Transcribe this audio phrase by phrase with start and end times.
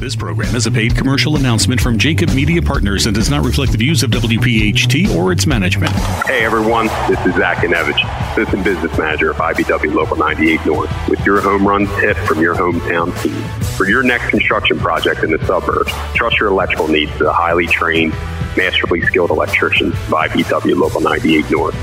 [0.00, 3.72] This program is a paid commercial announcement from Jacob Media Partners and does not reflect
[3.72, 5.90] the views of WPHT or its management.
[6.24, 7.98] Hey everyone, this is Zach Ganevich,
[8.30, 12.54] Assistant Business Manager of IBEW Local 98 North, with your home run tip from your
[12.54, 13.42] hometown team.
[13.76, 17.66] For your next construction project in the suburbs, trust your electrical needs to the highly
[17.66, 18.12] trained,
[18.56, 21.74] masterfully skilled electricians of IBEW Local 98 North.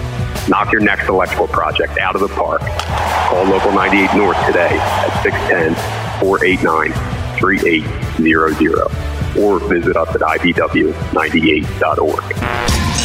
[0.47, 2.61] Knock your next electrical project out of the park.
[2.61, 5.75] Call Local 98 North today at 610
[6.21, 7.25] 489
[8.15, 12.23] 3800 or visit us at ibew98.org.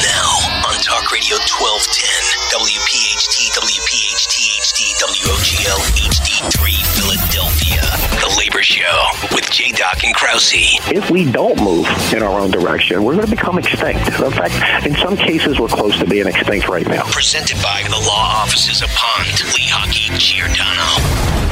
[0.00, 2.08] Now on Talk Radio 1210,
[2.54, 6.54] WPHT, WPHT, HD, WOGL, HD3,
[6.94, 7.82] Philadelphia.
[8.20, 9.72] The Labor Show with J.
[9.72, 10.52] Doc and Krause.
[10.92, 14.06] If we don't move in our own direction, we're going to become extinct.
[14.20, 17.04] In fact, in some cases, we're close to being extinct right now.
[17.10, 21.49] Presented by the law offices of Pond, Lehocky, Giordano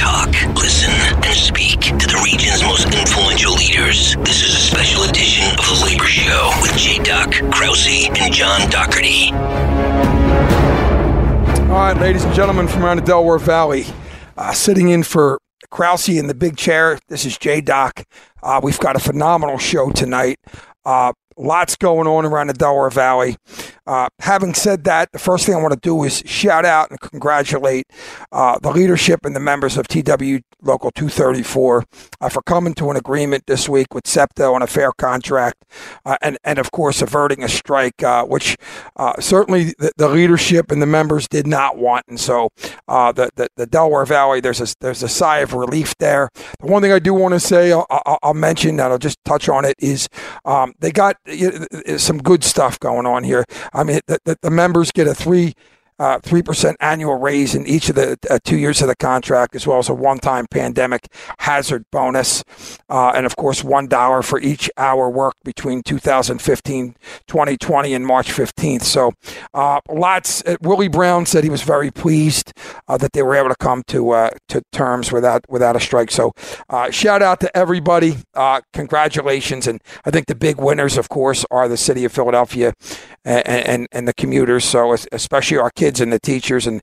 [0.00, 4.16] talk, listen, and speak to the region's most influential leaders.
[4.24, 7.02] This is a special edition of The Labor Show with J.
[7.02, 9.30] Doc, Krause, and John Dougherty.
[11.68, 13.84] All right, ladies and gentlemen from around the Delaware Valley,
[14.38, 15.38] uh, sitting in for
[15.70, 16.98] Krause in the big chair.
[17.08, 17.60] This is J.
[17.60, 18.02] Doc.
[18.42, 20.38] Uh, we've got a phenomenal show tonight.
[20.82, 23.36] Uh, lots going on around the Delaware Valley.
[23.90, 27.00] Uh, having said that, the first thing I want to do is shout out and
[27.00, 27.88] congratulate
[28.30, 31.84] uh, the leadership and the members of TWU Local 234
[32.20, 35.64] uh, for coming to an agreement this week with SEPTA on a fair contract
[36.04, 38.56] uh, and, and, of course, averting a strike, uh, which
[38.96, 42.04] uh, certainly the, the, leadership and the members did not want.
[42.06, 42.50] And so
[42.86, 46.28] the, the, the, Delaware Valley, there's a, there's a sigh of relief there.
[46.60, 47.86] The one thing I do want to say, I'll,
[48.22, 50.08] I'll, mention, and I'll just touch on it, is
[50.44, 51.16] um, they got
[51.96, 53.44] some good stuff going on here.
[53.80, 55.54] I mean, the, the, members get a three
[56.00, 59.54] uh, three percent annual raise in each of the uh, two years of the contract,
[59.54, 61.08] as well as a one-time pandemic
[61.40, 62.42] hazard bonus,
[62.88, 68.32] uh, and of course one dollar for each hour worked between 2015, 2020, and March
[68.32, 68.82] 15th.
[68.82, 69.12] So,
[69.52, 70.42] uh, lots.
[70.46, 72.54] Uh, Willie Brown said he was very pleased
[72.88, 76.10] that they were able to come to to terms without without a strike.
[76.10, 76.32] So,
[76.90, 78.16] shout out to everybody.
[78.72, 82.72] congratulations, and I think the big winners, of course, are the city of Philadelphia
[83.22, 84.64] and, and, and the commuters.
[84.64, 86.80] So, especially our kids kids and the teachers and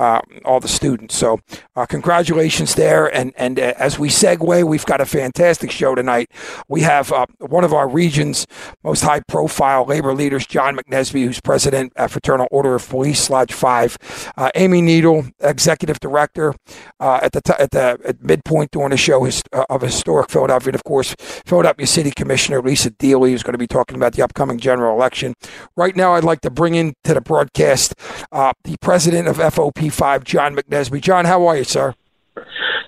[0.00, 1.14] uh, all the students.
[1.14, 1.40] So,
[1.76, 3.14] uh, congratulations there.
[3.14, 6.30] And and uh, as we segue, we've got a fantastic show tonight.
[6.68, 8.46] We have uh, one of our region's
[8.82, 13.52] most high profile labor leaders, John McNesby, who's president at Fraternal Order of Police Lodge
[13.52, 16.54] 5, uh, Amy Needle, executive director
[16.98, 20.76] at the t- at the at midpoint during the show his, of Historic Philadelphia, and
[20.76, 24.58] of course, Philadelphia City Commissioner Lisa Deeley, who's going to be talking about the upcoming
[24.58, 25.34] general election.
[25.76, 27.94] Right now, I'd like to bring into the broadcast
[28.30, 31.00] the president of FOP 5, John McNesby.
[31.00, 31.94] John, how are you, sir?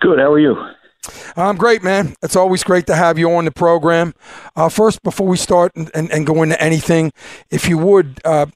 [0.00, 0.18] Good.
[0.18, 0.56] How are you?
[1.36, 2.14] I'm great, man.
[2.22, 4.14] It's always great to have you on the program.
[4.54, 7.12] Uh, first, before we start and, and, and, go into anything,
[7.50, 8.46] if you would uh,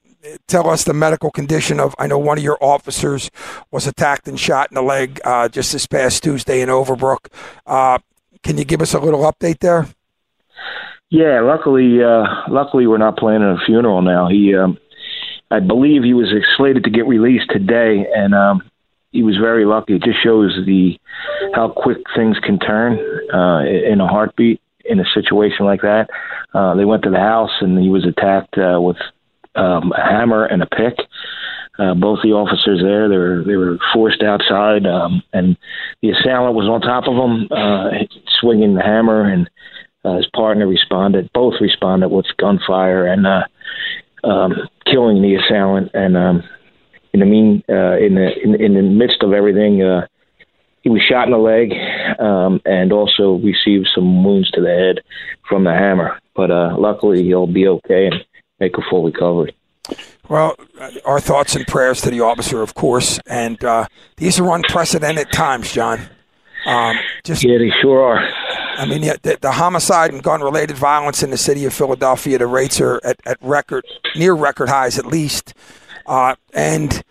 [0.47, 3.31] tell us the medical condition of, I know one of your officers
[3.71, 7.28] was attacked and shot in the leg uh, just this past Tuesday in Overbrook.
[7.67, 7.99] Uh,
[8.43, 9.89] can you give us a little update there?
[11.09, 14.28] Yeah, luckily, uh, luckily we're not planning a funeral now.
[14.28, 14.78] He, um,
[15.51, 18.62] I believe he was slated to get released today, and um,
[19.12, 19.95] he was very lucky.
[19.95, 20.99] It just shows the
[21.55, 22.99] how quick things can turn
[23.33, 26.09] uh, in a heartbeat in a situation like that.
[26.53, 28.97] Uh, they went to the house, and he was attacked uh, with
[29.55, 30.95] um, a hammer and a pick.
[31.78, 35.57] Uh, both the officers there, they were they were forced outside, um, and
[36.01, 37.91] the assailant was on top of him, uh,
[38.41, 39.51] swinging the hammer, and
[40.05, 41.31] uh, his partner responded.
[41.34, 43.43] Both responded with gunfire, and uh,
[44.25, 44.53] um,
[44.87, 45.91] killing the assailant.
[45.94, 46.43] And um,
[47.12, 50.06] in the mean, uh, in the in, in the midst of everything, uh,
[50.82, 51.72] he was shot in the leg
[52.21, 55.04] um, and also received some wounds to the head
[55.49, 56.21] from the hammer.
[56.34, 58.25] But uh, luckily, he'll be okay and
[58.60, 59.56] make a full recovery.
[60.28, 60.56] Well,
[61.04, 63.19] our thoughts and prayers to the officer, of course.
[63.27, 66.00] And uh, these are unprecedented times, John.
[66.66, 68.28] Um, just yeah, they sure are.
[68.77, 72.81] I mean, the, the homicide and gun-related violence in the city of Philadelphia, the rates
[72.81, 73.84] are at, at record,
[74.15, 75.55] near record highs at least,
[76.07, 77.03] uh, and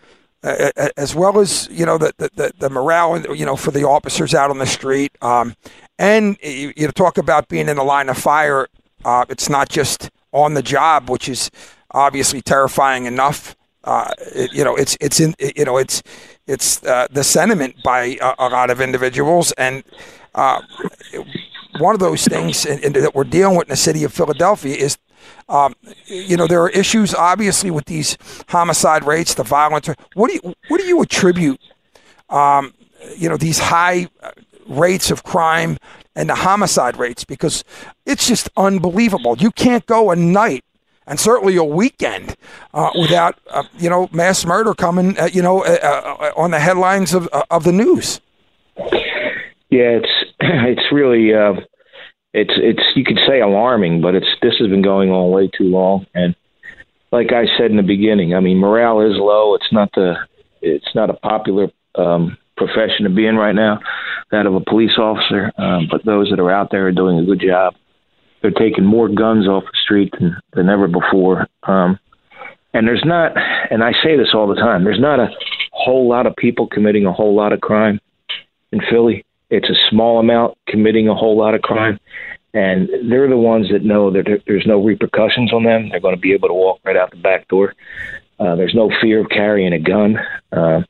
[0.43, 4.35] uh, as well as you know the, the, the morale, you know, for the officers
[4.35, 5.55] out on the street, um,
[5.97, 8.67] and you, you, talk about being in the line of fire.
[9.03, 11.49] Uh, it's not just on the job, which is
[11.91, 13.55] obviously terrifying enough.
[13.83, 16.03] Uh, it, you know, it's it's in you know it's
[16.45, 19.83] it's uh, the sentiment by a, a, lot of individuals, and
[20.35, 20.61] uh,
[21.79, 24.75] one of those things in, in, that we're dealing with in the city of Philadelphia
[24.75, 24.97] is,
[25.49, 25.75] um,
[26.05, 28.17] you know, there are issues obviously with these
[28.49, 29.89] homicide rates, the violence.
[30.13, 31.59] What do you what do you attribute,
[32.29, 32.73] um,
[33.17, 34.07] you know, these high
[34.67, 35.77] rates of crime
[36.15, 37.63] and the homicide rates because
[38.05, 39.37] it's just unbelievable.
[39.37, 40.63] You can't go a night
[41.07, 42.35] and certainly a weekend
[42.73, 46.59] uh, without uh, you know mass murder coming uh, you know uh, uh, on the
[46.59, 48.21] headlines of uh, of the news.
[49.69, 51.31] Yeah, it's it's really
[52.33, 55.65] it's it's you could say alarming, but it's this has been going on way too
[55.65, 56.05] long.
[56.13, 56.35] And
[57.11, 59.55] like I said in the beginning, I mean morale is low.
[59.55, 60.15] It's not the
[60.61, 63.79] it's not a popular um, profession to be in right now,
[64.31, 65.51] that of a police officer.
[65.57, 67.75] Um, but those that are out there are doing a good job.
[68.41, 71.47] They're taking more guns off the street than, than ever before.
[71.63, 71.99] Um,
[72.73, 73.31] and there's not,
[73.71, 75.29] and I say this all the time, there's not a
[75.71, 77.99] whole lot of people committing a whole lot of crime
[78.71, 79.25] in Philly.
[79.49, 81.99] It's a small amount committing a whole lot of crime,
[82.53, 85.89] and they're the ones that know that there's no repercussions on them.
[85.89, 87.75] They're going to be able to walk right out the back door.
[88.39, 90.17] Uh, there's no fear of carrying a gun,
[90.51, 90.81] uh,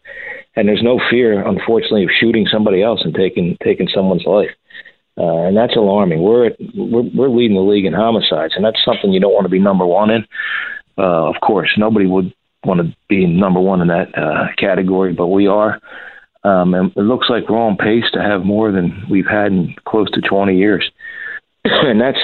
[0.56, 4.52] and there's no fear, unfortunately, of shooting somebody else and taking taking someone's life.
[5.18, 6.22] Uh, and that's alarming.
[6.22, 9.46] We're, at, we're we're leading the league in homicides, and that's something you don't want
[9.46, 10.26] to be number one in.
[10.98, 15.28] Uh, of course, nobody would want to be number one in that uh, category, but
[15.28, 15.80] we are.
[16.46, 19.74] Um, and it looks like we're on pace to have more than we've had in
[19.86, 20.88] close to 20 years,
[21.64, 22.20] and that's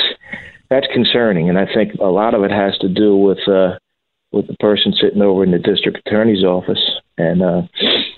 [0.69, 1.50] that's concerning.
[1.50, 3.79] And I think a lot of it has to do with uh,
[4.31, 7.63] with the person sitting over in the district attorney's office and uh,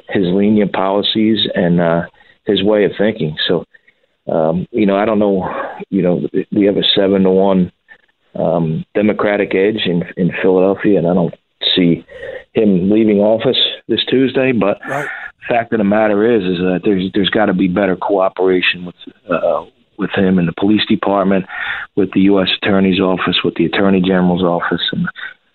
[0.10, 2.02] his lenient policies and uh,
[2.46, 3.38] his way of thinking.
[3.48, 3.64] So,
[4.30, 5.50] um, you know, I don't know.
[5.90, 7.72] You know, we have a seven to one
[8.36, 11.36] um, Democratic edge in in Philadelphia, and I don't
[11.74, 12.06] see
[12.52, 14.82] him leaving office this Tuesday, but.
[14.86, 15.08] Right
[15.48, 18.96] fact of the matter is, is that there's there's got to be better cooperation with
[19.30, 19.66] uh,
[19.98, 21.46] with him and the police department,
[21.96, 22.50] with the U.S.
[22.62, 25.08] Attorney's office, with the Attorney General's office, and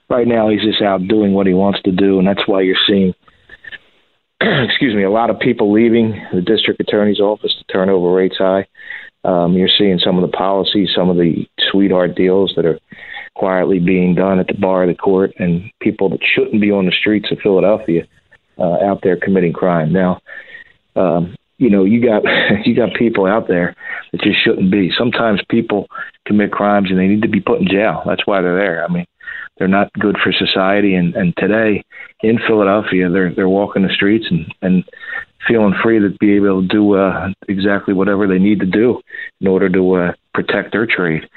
[0.08, 2.76] right now he's just out doing what he wants to do, and that's why you're
[2.87, 3.14] seeing,
[4.40, 7.55] excuse me, a lot of people leaving the district attorney's office.
[7.58, 8.67] The turnover rate's high.
[9.25, 12.79] Um, you're seeing some of the policies, some of the sweetheart deals that are
[13.35, 16.87] quietly being done at the bar of the court, and people that shouldn't be on
[16.87, 18.06] the streets of Philadelphia
[18.59, 19.93] uh, out there committing crime.
[19.93, 20.21] Now,
[20.97, 22.23] um, you know, you got
[22.65, 23.75] you got people out there
[24.13, 24.91] that just shouldn't be.
[24.97, 25.87] Sometimes people
[26.27, 28.03] commit crimes and they need to be put in jail.
[28.07, 28.85] That's why they're there.
[28.85, 29.07] I mean,
[29.59, 30.95] they're not good for society.
[30.95, 31.85] And and today
[32.23, 34.85] in Philadelphia, they're they're walking the streets and and
[35.47, 39.01] feeling free to be able to do uh, exactly whatever they need to do
[39.41, 41.29] in order to uh, protect their trade.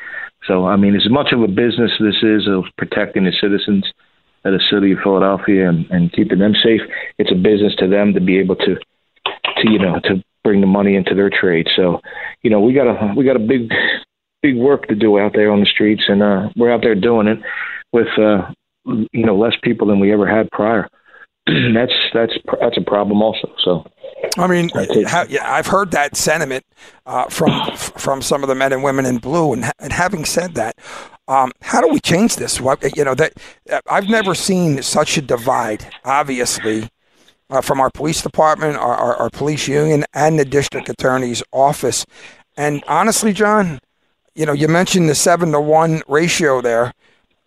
[0.47, 3.85] So, I mean, as much of a business this is of protecting the citizens
[4.43, 6.81] of the city of Philadelphia and, and keeping them safe.
[7.17, 10.67] It's a business to them to be able to, to you know, to bring the
[10.67, 11.67] money into their trade.
[11.75, 12.01] So,
[12.41, 13.69] you know, we got a we got a big
[14.41, 17.27] big work to do out there on the streets, and uh, we're out there doing
[17.27, 17.39] it
[17.91, 18.51] with uh,
[18.85, 20.87] you know less people than we ever had prior.
[21.73, 23.51] that's that's that's a problem also.
[23.63, 23.85] So.
[24.37, 24.69] I mean,
[25.07, 26.63] how, yeah, I've heard that sentiment
[27.05, 30.53] uh, from from some of the men and women in blue, and, and having said
[30.55, 30.75] that,
[31.31, 32.59] um, how do we change this?
[32.59, 33.33] What you know that
[33.71, 35.87] uh, I've never seen such a divide.
[36.03, 36.89] Obviously,
[37.49, 42.05] uh, from our police department, our, our, our, police union, and the district attorney's office.
[42.57, 43.79] And honestly, John,
[44.35, 46.93] you know, you mentioned the seven to one ratio there.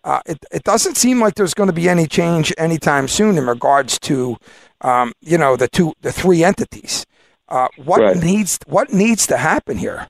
[0.02, 3.46] Uh, it, it doesn't seem like there's going to be any change anytime soon in
[3.46, 4.38] regards to,
[4.80, 7.04] um, you know, the two, the three entities.
[7.50, 8.16] Uh, what right.
[8.16, 10.08] needs what needs to happen here?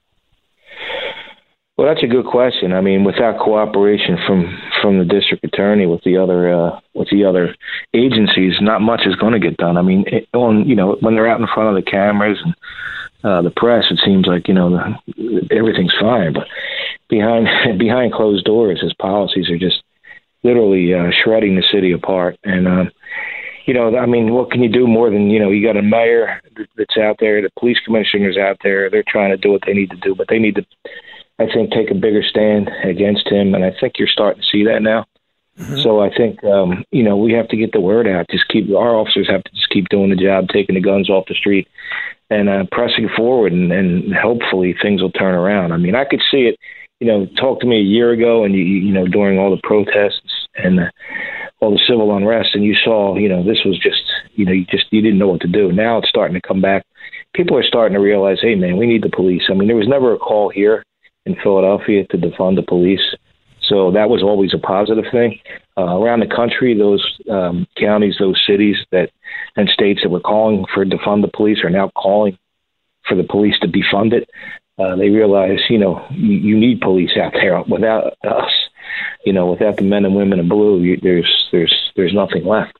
[1.76, 2.72] Well, that's a good question.
[2.72, 7.24] I mean, without cooperation from from the district attorney with the other uh, with the
[7.24, 7.56] other
[7.92, 9.76] agencies, not much is going to get done.
[9.76, 12.54] I mean, it, on you know when they're out in front of the cameras and
[13.24, 16.46] uh, the press, it seems like you know the, everything's fine, but
[17.08, 19.82] behind behind closed doors, his policies are just
[20.44, 22.38] literally uh, shredding the city apart.
[22.44, 22.90] And um,
[23.66, 25.50] you know, I mean, what can you do more than you know?
[25.50, 26.40] You got a mayor
[26.76, 28.88] that's out there, the police commissioners out there.
[28.90, 30.66] They're trying to do what they need to do, but they need to
[31.38, 34.64] I think, take a bigger stand against him, and I think you're starting to see
[34.64, 35.06] that now.
[35.58, 35.80] Mm-hmm.
[35.82, 38.26] So I think um, you know we have to get the word out.
[38.30, 41.26] Just keep our officers have to just keep doing the job, taking the guns off
[41.28, 41.68] the street,
[42.28, 45.72] and uh, pressing forward, and, and hopefully things will turn around.
[45.72, 46.58] I mean, I could see it.
[47.00, 49.62] You know, talk to me a year ago, and you you know during all the
[49.62, 50.90] protests and uh,
[51.60, 54.02] all the civil unrest, and you saw you know this was just
[54.34, 55.70] you know you just you didn't know what to do.
[55.70, 56.84] Now it's starting to come back.
[57.32, 59.42] People are starting to realize, hey man, we need the police.
[59.48, 60.84] I mean, there was never a call here
[61.26, 63.14] in Philadelphia to defund the police.
[63.62, 65.38] So that was always a positive thing.
[65.76, 69.10] Uh, around the country, those um, counties, those cities that
[69.56, 72.38] and states that were calling for defund the police are now calling
[73.08, 74.28] for the police to be funded.
[74.78, 77.62] Uh, they realize, you know, you, you need police out there.
[77.62, 78.50] Without us,
[79.24, 82.78] you know, without the men and women in blue, you, there's there's there's nothing left.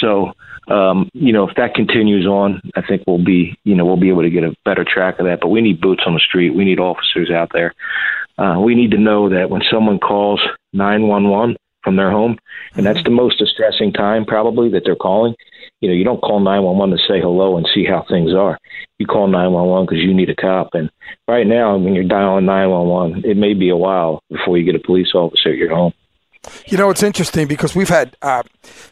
[0.00, 0.32] So
[0.70, 4.08] um, you know, if that continues on, I think we'll be, you know, we'll be
[4.08, 5.40] able to get a better track of that.
[5.40, 6.54] But we need boots on the street.
[6.54, 7.74] We need officers out there.
[8.38, 10.40] Uh, we need to know that when someone calls
[10.72, 12.38] 911 from their home,
[12.74, 15.34] and that's the most distressing time probably that they're calling.
[15.80, 18.58] You know, you don't call 911 to say hello and see how things are.
[18.98, 20.74] You call 911 because you need a cop.
[20.74, 20.90] And
[21.26, 24.86] right now, when you're dialing 911, it may be a while before you get a
[24.86, 25.94] police officer at your home.
[26.66, 28.42] You know, it's interesting because we've had uh,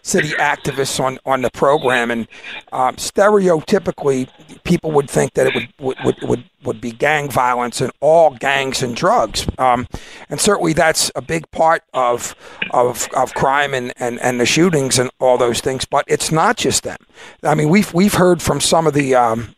[0.03, 2.29] city activists on, on the program, and
[2.73, 4.29] um, stereotypically,
[4.65, 8.83] people would think that it would, would, would, would be gang violence and all gangs
[8.83, 9.47] and drugs.
[9.59, 9.87] Um,
[10.29, 12.35] and certainly that's a big part of,
[12.71, 16.57] of, of crime and, and, and the shootings and all those things, but it's not
[16.57, 16.99] just them.
[17.43, 19.55] I mean, we've, we've heard from some of the, um,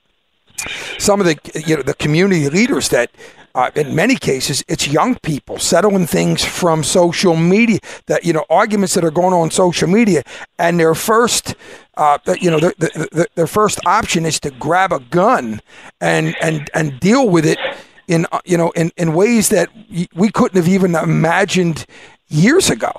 [0.99, 3.11] some of the you know the community leaders that
[3.55, 7.79] uh, in many cases, it's young people settling things from social media.
[8.07, 10.23] That you know, arguments that are going on social media,
[10.59, 11.55] and their first,
[11.97, 15.61] uh, you know, the, the, the, their first option is to grab a gun
[16.01, 17.59] and and and deal with it
[18.07, 19.69] in uh, you know in, in ways that
[20.15, 21.87] we couldn't have even imagined
[22.29, 22.93] years ago.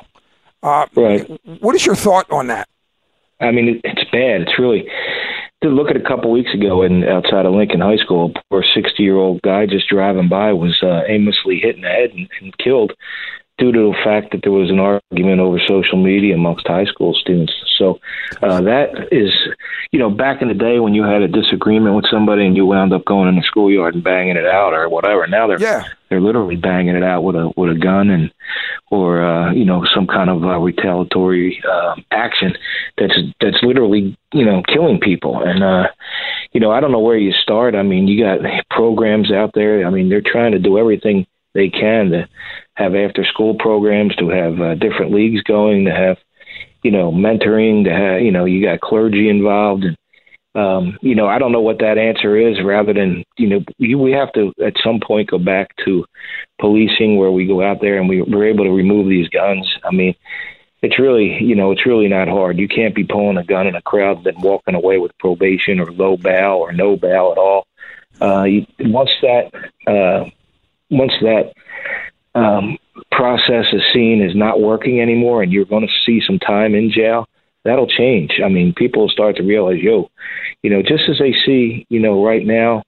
[0.63, 1.29] Uh, right.
[1.61, 2.67] What is your thought on that?
[3.39, 4.41] I mean, it's bad.
[4.41, 4.87] It's really
[5.61, 8.63] to look at a couple weeks ago in outside of Lincoln High School, a poor
[8.63, 12.27] 60 year old guy just driving by was uh, aimlessly hit in the head and,
[12.41, 12.93] and killed
[13.61, 17.13] due to the fact that there was an argument over social media amongst high school
[17.13, 17.53] students.
[17.77, 17.99] So
[18.41, 19.31] uh, that is,
[19.91, 22.65] you know, back in the day when you had a disagreement with somebody and you
[22.65, 25.27] wound up going in the schoolyard and banging it out or whatever.
[25.27, 25.83] Now they're yeah.
[26.09, 28.31] they're literally banging it out with a with a gun and
[28.89, 32.53] or uh, you know some kind of uh, retaliatory uh, action
[32.97, 35.63] that's that's literally you know killing people and.
[35.63, 35.87] uh
[36.53, 37.75] you know, I don't know where you start.
[37.75, 38.39] I mean, you got
[38.69, 39.87] programs out there.
[39.87, 42.27] I mean, they're trying to do everything they can to
[42.81, 46.17] have after school programs, to have uh, different leagues going, to have
[46.83, 49.97] you know mentoring, to have you know you got clergy involved, and
[50.55, 52.63] um, you know I don't know what that answer is.
[52.63, 56.05] Rather than you know you, we have to at some point go back to
[56.59, 59.67] policing where we go out there and we, we're able to remove these guns.
[59.83, 60.15] I mean.
[60.83, 62.57] It's really, you know, it's really not hard.
[62.57, 65.79] You can't be pulling a gun in a crowd and then walking away with probation
[65.79, 67.67] or low bail or no bail at all.
[68.19, 69.51] Uh, you, once that
[69.85, 70.25] uh,
[70.89, 71.53] once that
[72.35, 72.77] um,
[73.11, 76.91] process is seen as not working anymore and you're going to see some time in
[76.91, 77.27] jail,
[77.63, 78.39] that'll change.
[78.43, 80.09] I mean, people start to realize, yo,
[80.63, 82.83] you know, just as they see, you know, right now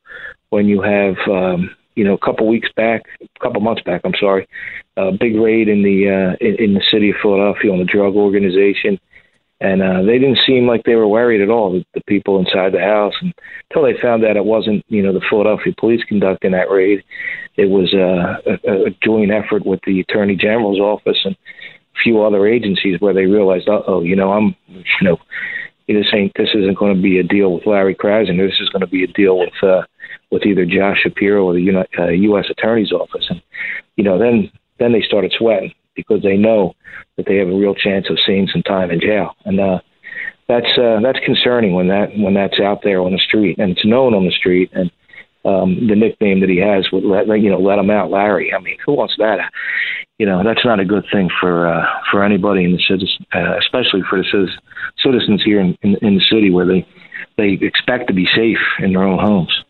[0.50, 4.16] when you have, um, you know, a couple weeks back, a couple months back, I'm
[4.20, 4.48] sorry,
[4.98, 8.16] a big raid in the uh, in, in the city of Philadelphia on the drug
[8.16, 9.00] organization
[9.64, 11.72] and uh, they didn't seem like they were worried at all.
[11.72, 13.34] The, the people inside the house, and
[13.70, 17.02] until they found out it wasn't, you know, the Philadelphia police conducting that raid,
[17.56, 22.22] it was uh, a, a joint effort with the Attorney General's office and a few
[22.22, 25.18] other agencies where they realized, uh oh, you know, I'm, you know,
[25.88, 28.46] this ain't this isn't going to be a deal with Larry Krasner.
[28.46, 29.84] This is going to be a deal with uh,
[30.30, 32.46] with either Josh Shapiro or the uh, U.S.
[32.50, 33.42] Attorney's office, and
[33.96, 36.74] you know, then then they started sweating because they know
[37.18, 39.80] that they have a real chance of seeing some time in jail, and uh,
[40.48, 43.86] that's uh, that's concerning when that when that's out there on the street and it's
[43.86, 44.92] known on the street and.
[45.46, 48.54] Um, the nickname that he has would let you know let him out, Larry.
[48.54, 49.52] I mean, who wants that?
[50.18, 53.58] You know, that's not a good thing for uh, for anybody in the city, uh,
[53.58, 54.48] especially for the
[55.04, 56.88] citizens here in, in, in the city where they
[57.38, 59.64] they expect to be safe in their own homes.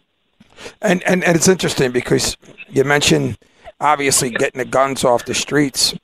[0.82, 2.38] And and, and it's interesting because
[2.70, 3.38] you mentioned
[3.80, 5.96] obviously getting the guns off the streets.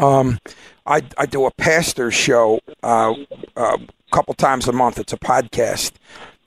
[0.00, 0.38] Um,
[0.86, 3.14] I, I do a pastor show uh,
[3.56, 4.98] uh, a couple times a month.
[4.98, 5.92] It's a podcast,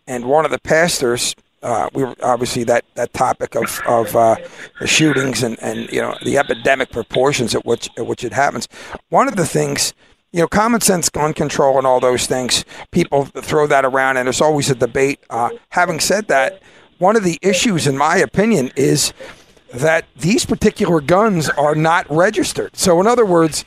[0.08, 4.36] and one of the pastors, uh, we were obviously that, that topic of of uh,
[4.80, 8.68] the shootings and, and you know the epidemic proportions at which at which it happens.
[9.10, 9.94] One of the things.
[10.36, 12.66] You know, common sense, gun control, and all those things.
[12.90, 15.20] People throw that around, and there's always a debate.
[15.30, 16.60] Uh, having said that,
[16.98, 19.14] one of the issues, in my opinion, is
[19.74, 22.76] that these particular guns are not registered.
[22.78, 23.66] So, in other words,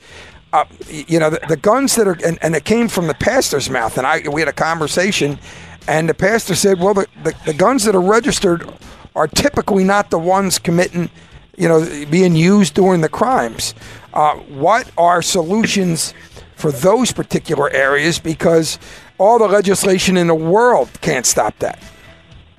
[0.52, 3.68] uh, you know, the, the, guns that are, and, and, it came from the pastor's
[3.68, 3.98] mouth.
[3.98, 5.38] And I, we had a conversation,
[5.88, 8.70] and the pastor said, well, the, the, the guns that are registered
[9.16, 11.10] are typically not the ones committing,
[11.58, 13.74] you know, being used during the crimes.
[14.14, 16.14] Uh, what are solutions
[16.54, 18.20] for those particular areas?
[18.20, 18.78] Because
[19.18, 21.82] all the legislation in the world can't stop that.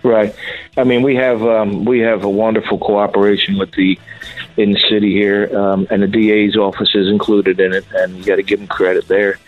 [0.03, 0.35] Right.
[0.77, 3.99] I mean, we have um, we have a wonderful cooperation with the
[4.55, 8.23] in the city here, um, and the DA's office is included in it, and you
[8.23, 9.39] got to give them credit there,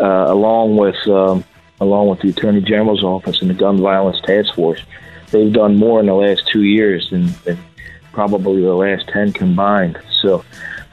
[0.00, 1.44] uh, along with um,
[1.80, 4.82] along with the Attorney General's office and the Gun Violence Task Force.
[5.30, 7.58] They've done more in the last two years than, than
[8.12, 10.00] probably the last ten combined.
[10.20, 10.44] So,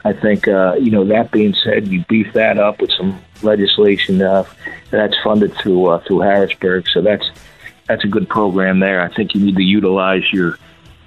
[0.04, 4.22] I think uh, you know that being said, you beef that up with some legislation
[4.22, 4.44] uh,
[4.90, 6.88] that's funded through uh, through Harrisburg.
[6.88, 7.28] So that's
[7.90, 9.02] that's a good program there.
[9.02, 10.58] I think you need to utilize your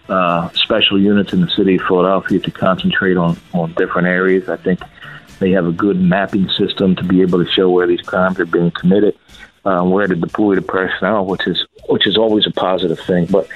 [0.09, 4.49] uh, special units in the city of Philadelphia to concentrate on on different areas.
[4.49, 4.81] I think
[5.39, 8.45] they have a good mapping system to be able to show where these crimes are
[8.45, 9.17] being committed,
[9.63, 13.27] um, where to deploy the personnel, which is which is always a positive thing.
[13.27, 13.47] But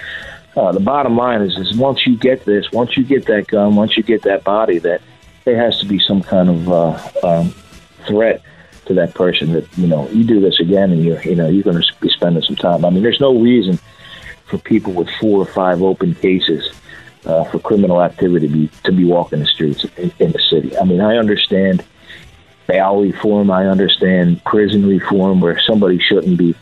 [0.55, 3.75] uh, the bottom line is, is once you get this, once you get that gun,
[3.75, 5.01] once you get that body, that
[5.43, 7.53] there has to be some kind of uh, um,
[8.05, 8.41] threat
[8.87, 11.63] to that person that you know you do this again and you're you know you're
[11.63, 12.83] going to be spending some time.
[12.85, 13.79] I mean, there's no reason
[14.45, 16.73] for people with four or five open cases
[17.25, 20.77] uh, for criminal activity to be, to be walking the streets in, in the city.
[20.77, 21.85] I mean, I understand
[22.67, 23.51] bail reform.
[23.51, 26.55] I understand prison reform, where somebody shouldn't be,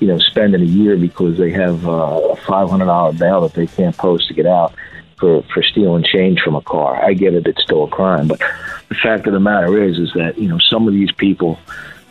[0.00, 1.90] you know, spending a year because they have uh,
[2.30, 4.74] a five hundred dollar bail that they can't post to get out
[5.22, 7.00] for for stealing change from a car.
[7.00, 8.40] I get it; it's still a crime, but
[8.88, 11.60] the fact of the matter is, is that you know some of these people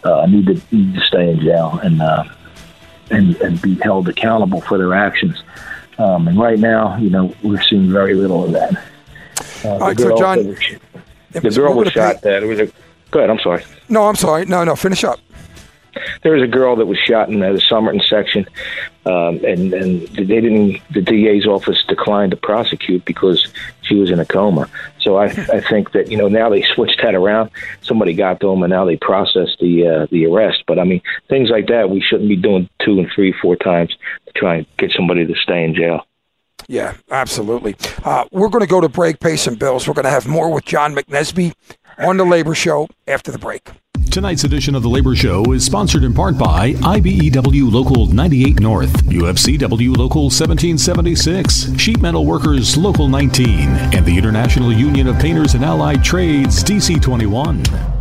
[0.05, 2.23] uh, need to need to stay in jail and uh,
[3.09, 5.43] and and be held accountable for their actions.
[5.97, 8.81] Um, and right now, you know, we're seeing very little of that.
[9.65, 10.57] Uh, All right, so John, was,
[11.33, 12.21] the girl was shot.
[12.21, 12.71] Pay- that it was a.
[13.11, 13.29] Go ahead.
[13.29, 13.65] I'm sorry.
[13.89, 14.45] No, I'm sorry.
[14.45, 14.77] No, no.
[14.77, 15.19] Finish up
[16.23, 18.45] there was a girl that was shot in the Somerton section,
[19.05, 20.81] um, and and they didn't.
[20.91, 23.47] The DA's office declined to prosecute because
[23.81, 24.69] she was in a coma.
[24.99, 27.51] So I I think that you know now they switched that around.
[27.81, 30.63] Somebody got to them, and now they processed the uh, the arrest.
[30.67, 33.95] But I mean things like that we shouldn't be doing two and three, four times
[34.27, 36.05] to try and get somebody to stay in jail.
[36.67, 37.75] Yeah, absolutely.
[38.03, 39.87] Uh, we're going to go to break, pay some bills.
[39.87, 41.53] We're going to have more with John McNesby
[41.97, 43.69] on the Labor Show after the break.
[44.11, 48.91] Tonight's edition of the Labor Show is sponsored in part by IBEW Local 98 North,
[49.05, 55.63] UFCW Local 1776, Sheet Metal Workers Local 19, and the International Union of Painters and
[55.63, 58.00] Allied Trades DC 21.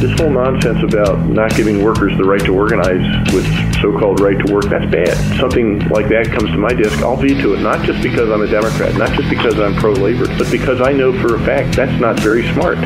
[0.00, 3.02] This whole nonsense about not giving workers the right to organize
[3.34, 3.44] with
[3.80, 5.16] so-called right to work, that's bad.
[5.38, 8.46] Something like that comes to my desk, I'll veto it, not just because I'm a
[8.46, 12.18] Democrat, not just because I'm pro-labor, but because I know for a fact that's not
[12.20, 12.78] very smart.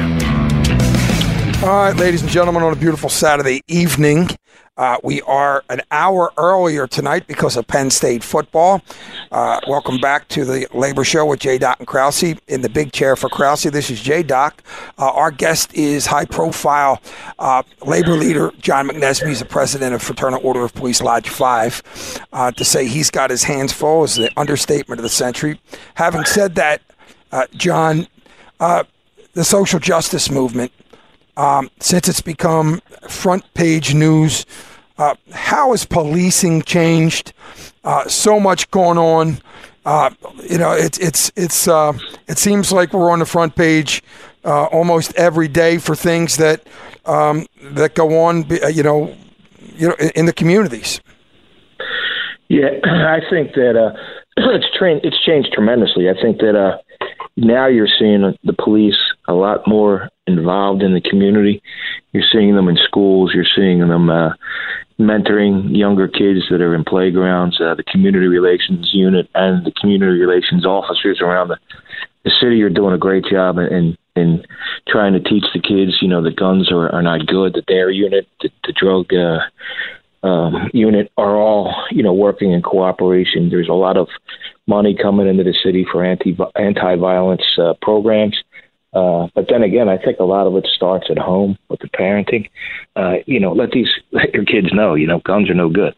[1.62, 4.28] All right, ladies and gentlemen, on a beautiful Saturday evening,
[4.76, 8.80] uh, we are an hour earlier tonight because of Penn State football.
[9.30, 11.58] Uh, welcome back to the Labor Show with J.
[11.58, 13.64] Doc and Krause in the big chair for Krause.
[13.64, 14.22] This is J.
[14.22, 14.62] Doc.
[14.98, 17.02] Uh, our guest is high profile
[17.38, 19.28] uh, labor leader John McNesby.
[19.28, 22.26] He's the president of Fraternal Order of Police Lodge 5.
[22.32, 25.60] Uh, to say he's got his hands full is the understatement of the century.
[25.94, 26.80] Having said that,
[27.30, 28.06] uh, John,
[28.58, 30.72] the social justice movement
[31.36, 34.46] um, since it's become front page news.
[34.98, 37.32] Uh, how has policing changed?
[37.84, 39.38] Uh, so much going on.
[39.84, 40.10] Uh,
[40.48, 41.92] you know, it's it's it's uh,
[42.28, 44.02] it seems like we're on the front page
[44.44, 46.64] uh, almost every day for things that
[47.04, 48.44] um, that go on.
[48.62, 49.14] Uh, you know,
[49.74, 51.00] you know, in, in the communities.
[52.48, 53.96] Yeah, I think that
[54.36, 55.00] it's trained.
[55.02, 56.08] It's changed tremendously.
[56.08, 56.80] I think that
[57.36, 61.62] now you're seeing the police a lot more involved in the community.
[62.12, 63.32] You're seeing them in schools.
[63.34, 64.30] You're seeing them uh,
[64.98, 67.60] mentoring younger kids that are in playgrounds.
[67.60, 71.58] Uh, the community relations unit and the community relations officers around the,
[72.24, 74.44] the city are doing a great job in in
[74.86, 75.98] trying to teach the kids.
[76.02, 77.54] You know, the guns are, are not good.
[77.54, 79.12] The DARE unit, the, the drug.
[79.12, 79.40] Uh,
[80.24, 83.50] um, unit are all you know working in cooperation.
[83.50, 84.08] There's a lot of
[84.68, 88.40] money coming into the city for anti anti violence uh, programs.
[88.92, 91.88] Uh, but then again, I think a lot of it starts at home with the
[91.88, 92.50] parenting.
[92.94, 94.94] Uh, you know, let these let your kids know.
[94.94, 95.94] You know, guns are no good.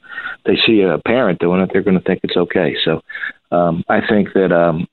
[0.46, 2.76] They see a parent doing it, they're going to think it's okay.
[2.85, 3.02] So,
[3.50, 4.87] um, I think that um,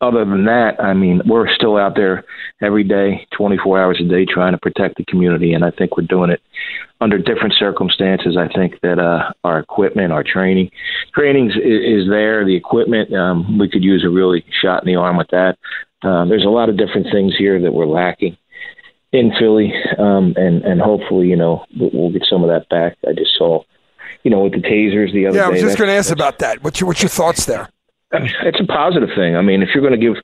[0.00, 2.24] other than that, I mean, we're still out there
[2.62, 6.06] every day, 24 hours a day, trying to protect the community, and I think we're
[6.06, 6.40] doing it
[7.00, 8.36] under different circumstances.
[8.36, 10.70] I think that uh, our equipment, our training,
[11.14, 12.44] training is, is there.
[12.44, 15.56] The equipment, um, we could use a really shot in the arm with that.
[16.02, 18.36] Uh, there's a lot of different things here that we're lacking
[19.12, 22.96] in Philly, um, and and hopefully, you know, we'll get some of that back.
[23.08, 23.62] I just saw,
[24.22, 25.40] you know, with the tasers the other day.
[25.40, 26.62] Yeah, I was just going to ask about that.
[26.62, 27.68] What's your what's your thoughts there?
[28.10, 29.36] I mean, it's a positive thing.
[29.36, 30.22] I mean, if you're going to give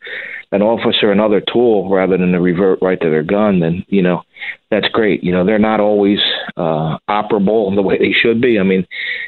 [0.52, 4.22] an officer another tool rather than to revert right to their gun, then you know
[4.70, 5.22] that's great.
[5.22, 6.18] You know, they're not always
[6.56, 8.58] uh, operable the way they should be.
[8.58, 8.86] I mean,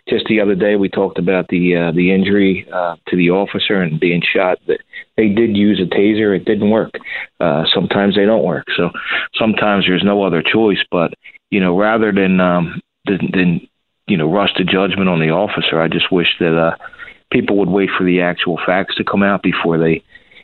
[0.08, 3.82] just the other day we talked about the uh, the injury uh, to the officer
[3.82, 4.58] and being shot.
[4.66, 4.78] That
[5.18, 6.92] they did use a taser, it didn't work.
[7.38, 8.64] Uh, sometimes they don't work.
[8.74, 8.90] So
[9.34, 10.82] sometimes there's no other choice.
[10.90, 11.12] But
[11.50, 13.68] you know, rather than um, than, than
[14.06, 16.56] you know rush to judgment on the officer, I just wish that.
[16.56, 16.76] Uh,
[17.30, 20.02] people would wait for the actual facts to come out before they,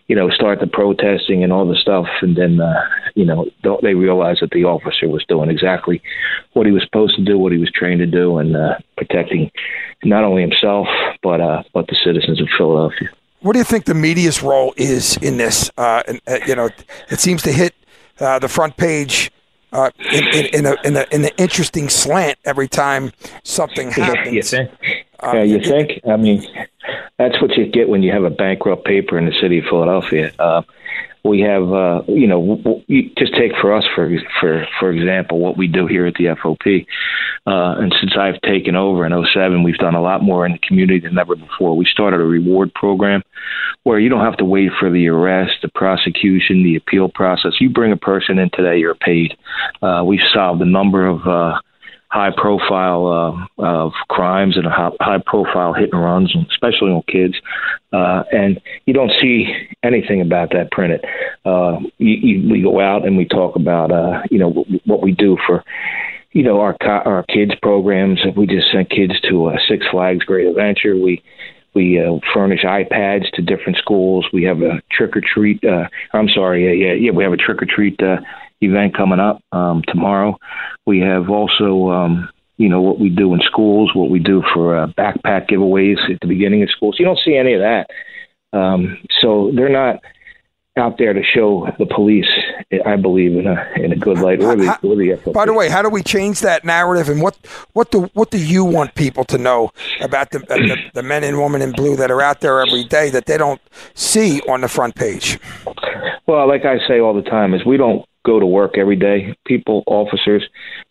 [0.09, 2.83] you know, start the protesting and all the stuff, and then, uh,
[3.14, 3.47] you know,
[3.83, 6.03] they realize that the officer was doing exactly
[6.53, 9.51] what he was supposed to do, what he was trained to do, and uh, protecting
[10.05, 10.88] not only himself
[11.23, 13.09] but uh, but the citizens of Philadelphia.
[13.40, 15.71] What do you think the media's role is in this?
[15.77, 16.68] Uh, and, uh, you know,
[17.11, 17.75] it seems to hit
[18.21, 19.33] uh, the front page
[19.73, 23.11] uh, in, in, in, a, in, a, in an interesting slant every time
[23.42, 24.35] something happens.
[24.35, 24.71] you think?
[25.22, 26.00] Uh, yeah, you think?
[26.08, 26.44] I mean,
[27.18, 30.32] that's what you get when you have a bankrupt paper in the city of Philadelphia.
[30.38, 30.62] Uh,
[31.24, 35.56] we have, uh, you know, w- just take for us for for for example what
[35.56, 36.87] we do here at the FOP.
[37.46, 40.58] Uh, and since I've taken over in 07, we've done a lot more in the
[40.58, 41.76] community than ever before.
[41.76, 43.22] We started a reward program
[43.85, 47.61] where you don't have to wait for the arrest, the prosecution, the appeal process.
[47.61, 49.37] You bring a person in today, you're paid.
[49.80, 51.61] Uh, we've solved a number of uh,
[52.12, 53.07] high profile
[53.59, 57.35] uh, of crimes and high profile hit and runs, especially on kids.
[57.90, 59.51] Uh, and you don't see
[59.83, 61.03] anything about that printed.
[61.46, 64.51] Uh, you, you, we go out and we talk about, uh, you know,
[64.85, 65.64] what we do for,
[66.33, 68.20] you know, our our kids programs.
[68.37, 70.94] We just sent kids to uh, Six Flags Great Adventure.
[70.96, 71.22] We
[71.75, 74.27] we uh, furnish iPads to different schools.
[74.35, 75.64] We have a trick or treat.
[75.64, 77.11] Uh, I'm sorry, yeah, yeah, yeah.
[77.12, 78.18] We have a trick or treat uh,
[78.62, 80.38] event coming up um, tomorrow.
[80.87, 84.77] We have also, um, you know, what we do in schools, what we do for
[84.77, 86.96] uh, backpack giveaways at the beginning of schools.
[86.98, 87.90] You don't see any of that.
[88.53, 90.01] Um, so they're not
[90.77, 92.29] out there to show the police,
[92.87, 94.42] I believe, in a in a good light.
[94.42, 97.09] Or the, or the By the way, how do we change that narrative?
[97.09, 97.37] And what
[97.75, 99.70] what do what do you want people to know
[100.01, 103.11] about the, the, the men and women in blue that are out there every day
[103.11, 103.61] that they don't
[103.94, 105.38] see on the front page?
[106.27, 109.35] Well, like I say all the time, is we don't go to work every day.
[109.44, 110.46] People, officers,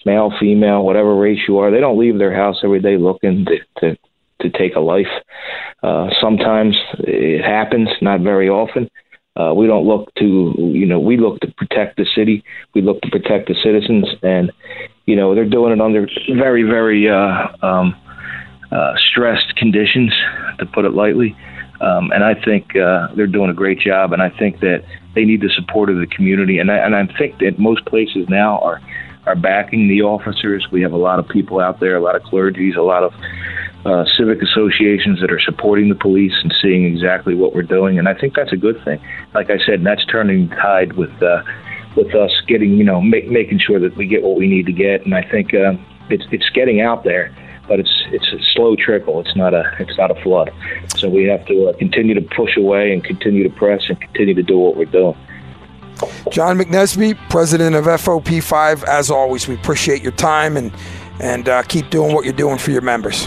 [0.06, 3.58] male, female, whatever race you are, they don't leave their house every day looking to
[3.80, 3.98] to,
[4.41, 5.12] to take a life.
[5.84, 8.89] Uh, sometimes it happens, not very often.
[9.36, 12.44] Uh, we don't look to, you know, we look to protect the city.
[12.76, 14.52] We look to protect the citizens, and
[15.06, 17.96] you know they're doing it under very, very uh, um,
[18.72, 20.13] uh, stressed conditions,
[20.60, 21.36] to put it lightly.
[21.82, 24.13] Um, and I think uh, they're doing a great job.
[24.13, 26.60] And I think that they need the support of the community.
[26.60, 28.80] And I, and I think that most places now are
[29.28, 30.67] are backing the officers.
[30.72, 33.13] We have a lot of people out there, a lot of clergies, a lot of
[33.86, 38.00] uh, civic associations that are supporting the police and seeing exactly what we're doing.
[38.00, 39.00] And I think that's a good thing.
[39.34, 41.44] Like I said, that's turning tide with uh,
[41.96, 44.72] with us getting, you know, make, making sure that we get what we need to
[44.72, 45.06] get.
[45.06, 45.74] And I think uh,
[46.10, 47.36] it's it's getting out there
[47.72, 49.22] but it's it's a slow trickle.
[49.22, 50.52] It's not a it's not a flood.
[50.98, 54.34] So we have to uh, continue to push away and continue to press and continue
[54.34, 55.16] to do what we're doing.
[56.32, 58.84] John McNesby, president of FOP5.
[58.84, 60.74] As always, we appreciate your time and
[61.22, 63.26] and uh, keep doing what you're doing for your members.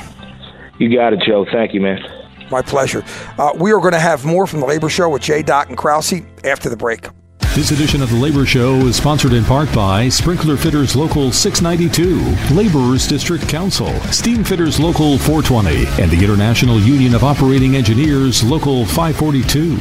[0.79, 1.47] You got it, Joe.
[1.51, 2.05] Thank you, man.
[2.51, 3.03] My pleasure.
[3.39, 5.79] Uh, we are going to have more from the Labor Show with Jay Doc and
[5.79, 7.09] Krause after the break.
[7.55, 12.53] This edition of the Labor Show is sponsored in part by Sprinkler Fitters Local 692,
[12.53, 18.85] Laborers District Council, Steam Fitters Local 420, and the International Union of Operating Engineers Local
[18.85, 19.77] 542.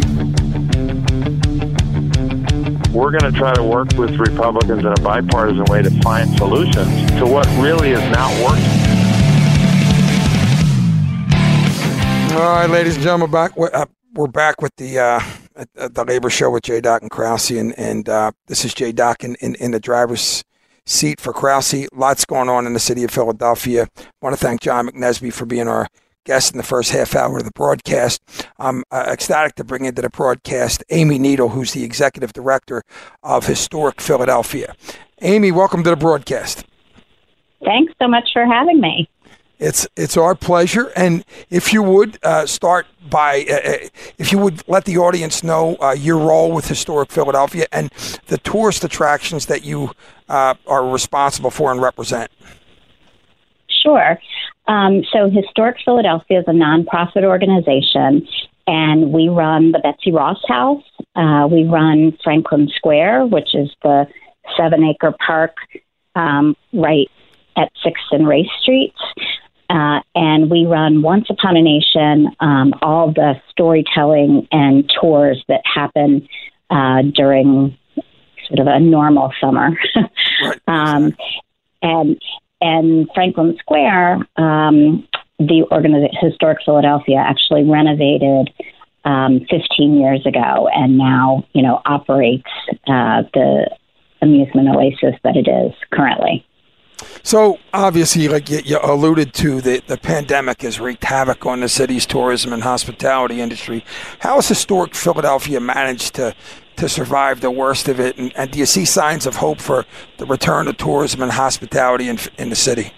[2.95, 7.09] We're going to try to work with Republicans in a bipartisan way to find solutions
[7.13, 8.69] to what really is not working.
[12.38, 13.53] All right, ladies and gentlemen, back.
[13.57, 15.19] Uh, we're back with the uh,
[15.55, 18.73] at, at the Labor Show with Jay Doc and Krause, and and uh, this is
[18.73, 20.43] Jay Doc in, in, in the driver's
[20.85, 21.87] seat for Krause.
[21.93, 23.87] Lots going on in the city of Philadelphia.
[23.97, 25.87] I want to thank John McNesby for being our
[26.25, 28.21] guest in the first half hour of the broadcast.
[28.57, 32.83] I'm uh, ecstatic to bring into the broadcast Amy Needle, who's the executive director
[33.23, 34.75] of Historic Philadelphia.
[35.21, 36.65] Amy, welcome to the broadcast.
[37.63, 39.09] Thanks so much for having me.
[39.63, 43.78] It's it's our pleasure, and if you would uh, start by, uh, uh,
[44.17, 47.89] if you would let the audience know uh, your role with Historic Philadelphia and
[48.28, 49.91] the tourist attractions that you
[50.28, 52.30] uh, are responsible for and represent.
[53.69, 54.19] Sure.
[54.67, 58.28] Um, so, Historic Philadelphia is a nonprofit organization,
[58.67, 60.84] and we run the Betsy Ross House.
[61.15, 64.08] Uh, we run Franklin Square, which is the
[64.58, 65.56] seven acre park
[66.15, 67.10] um, right
[67.56, 68.99] at Sixth and Race Streets.
[69.73, 75.62] Uh, and we run Once Upon a Nation, um, all the storytelling and tours that
[75.65, 76.27] happen
[76.69, 77.75] uh, during
[78.47, 79.71] sort of a normal summer.
[80.43, 80.59] right.
[80.67, 81.15] um,
[81.81, 82.21] and
[82.62, 85.07] and Franklin Square, um,
[85.39, 88.51] the Historic Philadelphia actually renovated
[89.05, 92.49] um, 15 years ago, and now you know operates
[92.88, 93.75] uh, the
[94.21, 96.45] amusement oasis that it is currently.
[97.23, 101.69] So obviously, like you, you, alluded to, the, the pandemic has wreaked havoc on the
[101.69, 103.85] city's tourism and hospitality industry.
[104.19, 106.35] How has historic Philadelphia managed to
[106.75, 108.17] to survive the worst of it?
[108.17, 109.85] And, and do you see signs of hope for
[110.17, 112.91] the return of tourism and hospitality in, in the city?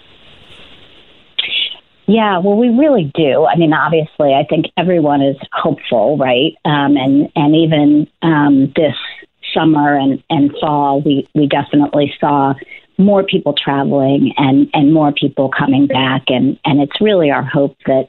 [2.06, 3.46] Yeah, well, we really do.
[3.46, 6.56] I mean, obviously, I think everyone is hopeful, right?
[6.64, 8.94] Um, and and even um, this
[9.52, 12.54] summer and, and fall, we we definitely saw
[12.98, 17.76] more people traveling and and more people coming back, and and it's really our hope
[17.86, 18.08] that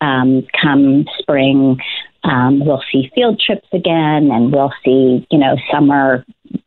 [0.00, 1.78] um, come spring
[2.24, 6.24] um, we'll see field trips again, and we'll see you know summer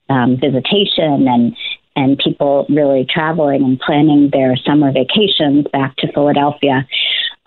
[0.09, 1.55] um, visitation and
[1.95, 6.85] and people really traveling and planning their summer vacations back to Philadelphia.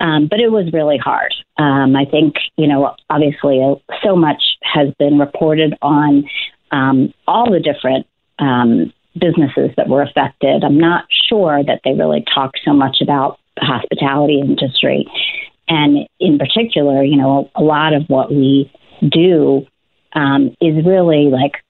[0.00, 1.34] Um, but it was really hard.
[1.58, 6.24] Um, I think, you know, obviously uh, so much has been reported on
[6.70, 8.06] um, all the different
[8.38, 10.64] um, businesses that were affected.
[10.64, 15.06] I'm not sure that they really talk so much about the hospitality industry.
[15.68, 18.70] And in particular, you know, a lot of what we
[19.06, 19.66] do
[20.14, 21.62] um, is really like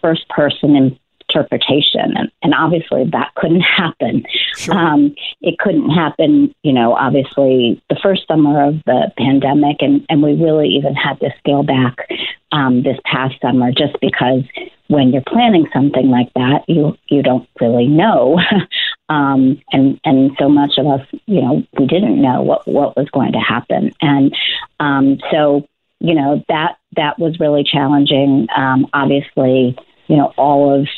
[0.00, 2.16] first person interpretation.
[2.16, 4.24] And, and obviously that couldn't happen.
[4.56, 4.74] Sure.
[4.74, 9.76] Um, it couldn't happen, you know, obviously the first summer of the pandemic.
[9.80, 12.08] And, and we really even had to scale back
[12.52, 14.42] um, this past summer just because
[14.88, 18.38] when you're planning something like that, you, you don't really know.
[19.08, 23.08] um, and, and so much of us, you know, we didn't know what, what was
[23.10, 23.92] going to happen.
[24.00, 24.34] And
[24.80, 25.68] um, so,
[26.00, 28.46] you know, that, that was really challenging.
[28.56, 29.76] Um, obviously,
[30.08, 30.88] you know, all of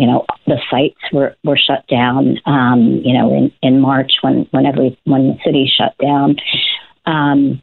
[0.00, 2.38] you know the sites were were shut down.
[2.46, 6.36] Um, you know, in in March when when every when the city shut down.
[7.04, 7.62] Um,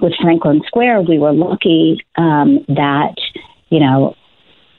[0.00, 3.16] with Franklin Square, we were lucky um, that
[3.70, 4.14] you know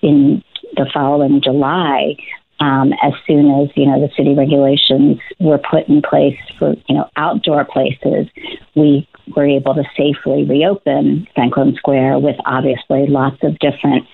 [0.03, 0.43] in
[0.75, 2.15] the following July,
[2.59, 6.95] um, as soon as you know the city regulations were put in place for you
[6.95, 8.27] know outdoor places,
[8.75, 14.05] we were able to safely reopen Franklin Square with obviously lots of different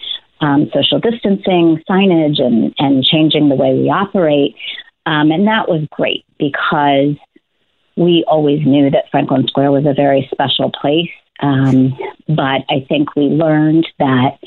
[0.42, 4.56] um, social distancing, signage, and, and changing the way we operate.
[5.06, 7.16] Um, and that was great because
[7.98, 11.10] we always knew that Franklin Square was a very special place.
[11.42, 11.98] Um,
[12.28, 14.40] but I think we learned that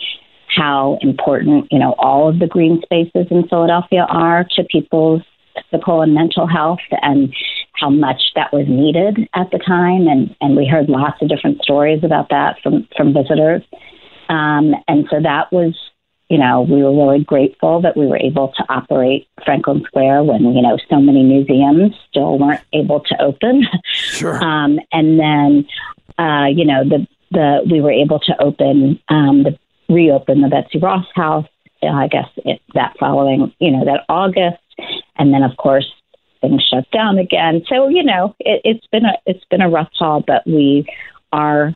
[0.55, 5.23] how important, you know, all of the green spaces in Philadelphia are to people's
[5.71, 7.35] physical and mental health and
[7.75, 10.07] how much that was needed at the time.
[10.07, 13.63] And, and we heard lots of different stories about that from, from visitors.
[14.29, 15.75] Um, and so that was,
[16.29, 20.43] you know, we were really grateful that we were able to operate Franklin Square when,
[20.55, 23.67] you know, so many museums still weren't able to open.
[23.93, 24.43] Sure.
[24.43, 25.67] Um, and then,
[26.19, 29.59] uh, you know, the, the, we were able to open, um, the,
[29.93, 31.47] reopen the Betsy Ross House,
[31.83, 34.59] uh, I guess it, that following, you know, that August.
[35.17, 35.87] And then, of course,
[36.41, 37.63] things shut down again.
[37.69, 40.87] So, you know, it, it's been a, it's been a rough haul, but we
[41.33, 41.75] are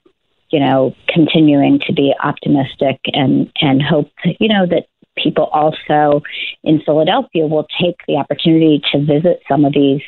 [0.50, 6.22] you know, continuing to be optimistic and, and hope, you know, that people also
[6.62, 10.02] in Philadelphia will take the opportunity to visit some of these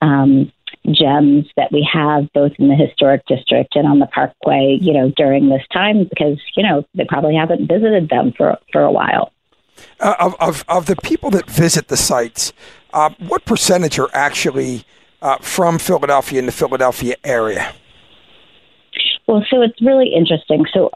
[0.00, 0.50] um,
[0.86, 5.10] gems that we have both in the historic district and on the parkway, you know,
[5.16, 9.32] during this time because, you know, they probably haven't visited them for, for a while.
[10.00, 12.52] Uh, of, of, of the people that visit the sites,
[12.92, 14.84] uh, what percentage are actually
[15.22, 17.74] uh, from Philadelphia in the Philadelphia area?
[19.26, 20.66] Well, so it's really interesting.
[20.72, 20.90] So,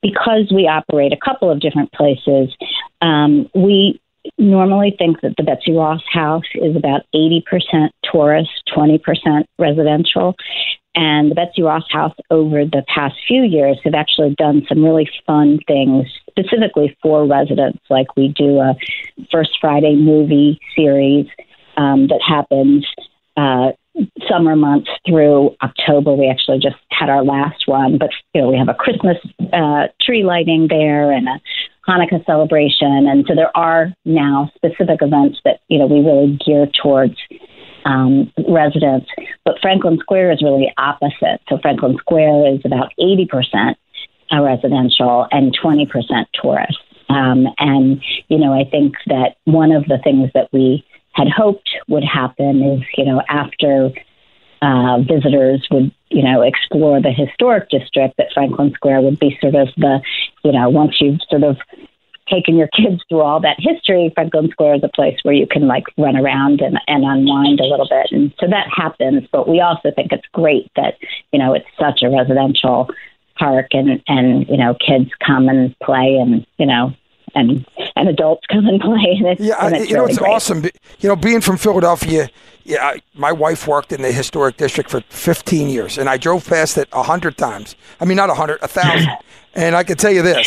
[0.00, 2.54] because we operate a couple of different places,
[3.02, 4.00] um, we
[4.38, 7.42] normally think that the Betsy Ross house is about 80%
[8.04, 10.34] tourist, 20% residential.
[10.94, 15.08] And the Betsy Ross house over the past few years have actually done some really
[15.26, 17.78] fun things specifically for residents.
[17.88, 18.74] Like we do a
[19.30, 21.26] First Friday movie series
[21.76, 22.84] um, that happens
[23.36, 23.72] uh,
[24.28, 26.12] summer months through October.
[26.14, 29.16] We actually just had our last one, but you know we have a Christmas
[29.52, 31.40] uh, tree lighting there and a
[31.88, 36.68] Hanukkah celebration, and so there are now specific events that you know we really gear
[36.80, 37.16] towards
[37.84, 39.08] um, residents.
[39.44, 41.40] But Franklin Square is really opposite.
[41.48, 43.78] So Franklin Square is about eighty percent
[44.30, 46.78] residential and twenty percent tourist.
[47.08, 50.84] Um, and you know I think that one of the things that we
[51.18, 53.90] had hoped would happen is, you know, after
[54.62, 59.54] uh, visitors would, you know, explore the historic district, that Franklin Square would be sort
[59.54, 60.00] of the,
[60.44, 61.56] you know, once you've sort of
[62.28, 65.66] taken your kids through all that history, Franklin Square is a place where you can
[65.66, 68.08] like run around and, and unwind a little bit.
[68.10, 70.94] And so that happens, but we also think it's great that,
[71.32, 72.88] you know, it's such a residential
[73.36, 76.92] park and, and, you know, kids come and play and, you know,
[77.34, 79.16] and and adults come and play.
[79.18, 80.30] And it's, yeah, and it's you know really it's great.
[80.32, 80.64] awesome.
[81.00, 82.28] You know, being from Philadelphia,
[82.64, 86.46] yeah, I- my wife worked in the historic district for 15 years, and I drove
[86.48, 87.76] past it a hundred times.
[88.00, 89.08] I mean, not a hundred, a thousand.
[89.54, 90.46] and I can tell you this: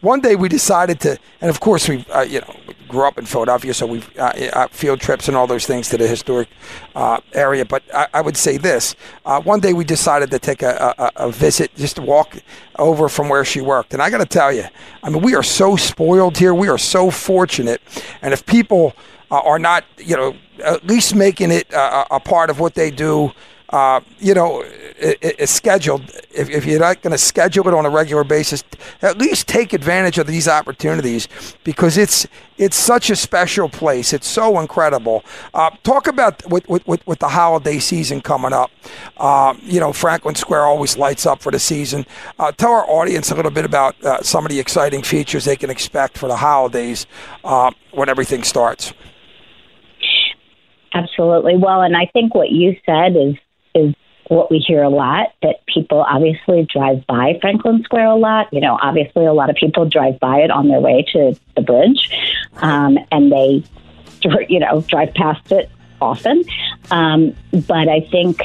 [0.00, 2.54] one day we decided to, and of course we, uh, you know,
[2.88, 5.98] grew up in Philadelphia, so we uh, uh, field trips and all those things to
[5.98, 6.48] the historic
[6.94, 7.64] uh, area.
[7.64, 11.26] But I, I would say this: uh, one day we decided to take a, a,
[11.26, 12.38] a visit, just to walk
[12.78, 14.64] over from where she worked, and I got to tell you,
[15.02, 16.54] I mean, we are so spoiled here.
[16.54, 17.82] We are so fortunate,
[18.22, 18.94] and if people
[19.30, 23.32] uh, are not, you know, at least making it a part of what they do.
[23.70, 24.64] Uh, you know,
[25.00, 26.02] it's scheduled.
[26.34, 28.64] If, if you're not going to schedule it on a regular basis,
[29.02, 31.28] at least take advantage of these opportunities
[31.64, 32.26] because it's
[32.56, 34.12] it's such a special place.
[34.12, 35.22] It's so incredible.
[35.54, 38.72] Uh, talk about with, with, with, the holiday season coming up.
[39.16, 42.04] Uh, you know, Franklin Square always lights up for the season.
[42.38, 45.54] Uh, tell our audience a little bit about uh, some of the exciting features they
[45.54, 47.06] can expect for the holidays
[47.92, 48.92] when everything starts.
[50.94, 51.56] Absolutely.
[51.56, 53.34] Well, and I think what you said is
[53.78, 53.94] is
[54.28, 58.52] what we hear a lot that people obviously drive by Franklin Square a lot.
[58.52, 61.62] You know, obviously a lot of people drive by it on their way to the
[61.62, 62.10] bridge,
[62.56, 63.64] um, and they,
[64.48, 66.44] you know, drive past it often.
[66.90, 68.40] Um, but I think,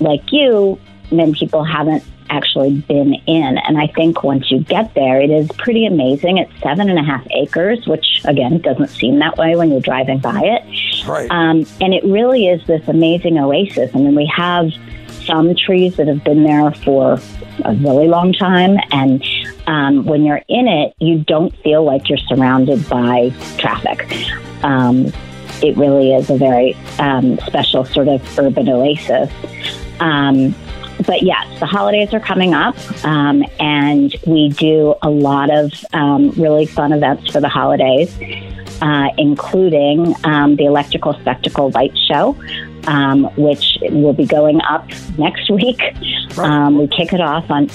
[0.00, 0.78] like you,
[1.10, 3.58] many people haven't actually been in.
[3.58, 6.38] And I think once you get there, it is pretty amazing.
[6.38, 10.18] It's seven and a half acres, which again doesn't seem that way when you're driving
[10.18, 11.06] by it.
[11.06, 11.30] Right.
[11.30, 13.90] Um, and it really is this amazing oasis.
[13.94, 14.70] I mean, we have
[15.24, 17.20] some trees that have been there for
[17.64, 18.78] a really long time.
[18.90, 19.24] And
[19.66, 24.06] um, when you're in it, you don't feel like you're surrounded by traffic.
[24.62, 25.12] Um,
[25.62, 29.30] it really is a very um, special sort of urban oasis.
[30.00, 30.54] Um,
[31.06, 36.30] but yes, the holidays are coming up, um, and we do a lot of um,
[36.32, 38.14] really fun events for the holidays,
[38.82, 42.36] uh, including um, the Electrical Spectacle Light Show,
[42.86, 44.86] um, which will be going up
[45.18, 45.80] next week.
[46.38, 47.68] Um, we kick it off on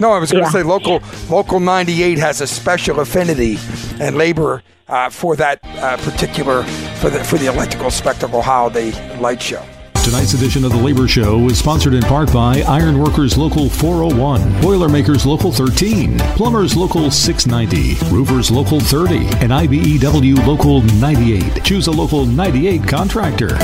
[0.00, 0.52] No, I was going to Yeah.
[0.52, 3.58] say local local 98 has a special affinity
[4.00, 6.62] and labor uh, for that uh, particular
[7.00, 9.62] for the for the electrical spectacle holiday light show.
[10.04, 15.24] Tonight's edition of the Labor Show is sponsored in part by Ironworkers Local 401, Boilermakers
[15.24, 21.64] Local 13, Plumbers Local 690, Roofers Local 30, and IBEW Local 98.
[21.64, 23.54] Choose a Local 98 contractor.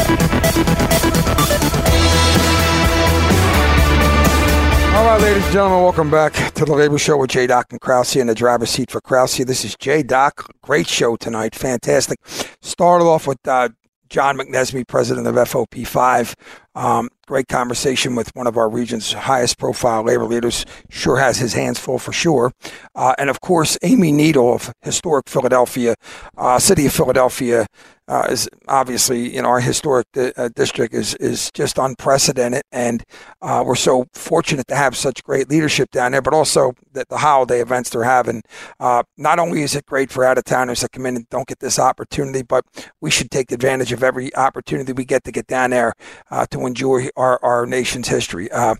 [4.97, 7.83] All right, ladies and gentlemen, welcome back to the Labor Show with J Doc and
[7.83, 9.37] Krause in the driver's seat for Krause.
[9.45, 10.51] This is J Doc.
[10.63, 11.55] Great show tonight.
[11.55, 12.19] Fantastic.
[12.63, 13.69] Started off with uh,
[14.11, 16.35] John McNesby, president of FOP5.
[16.75, 20.67] Um, great conversation with one of our region's highest profile labor leaders.
[20.91, 22.53] Sure has his hands full for sure.
[22.95, 25.95] Uh, and of course, Amy Needle of Historic Philadelphia,
[26.37, 27.67] uh, City of Philadelphia.
[28.11, 33.05] Uh, is obviously in our historic di- uh, district is is just unprecedented, and
[33.41, 36.21] uh, we're so fortunate to have such great leadership down there.
[36.21, 38.43] But also that the holiday events they're having.
[38.81, 41.47] Uh, not only is it great for out of towners that come in and don't
[41.47, 42.65] get this opportunity, but
[43.01, 45.93] we should take advantage of every opportunity we get to get down there
[46.33, 48.51] uh, to enjoy our our nation's history.
[48.51, 48.75] Uh,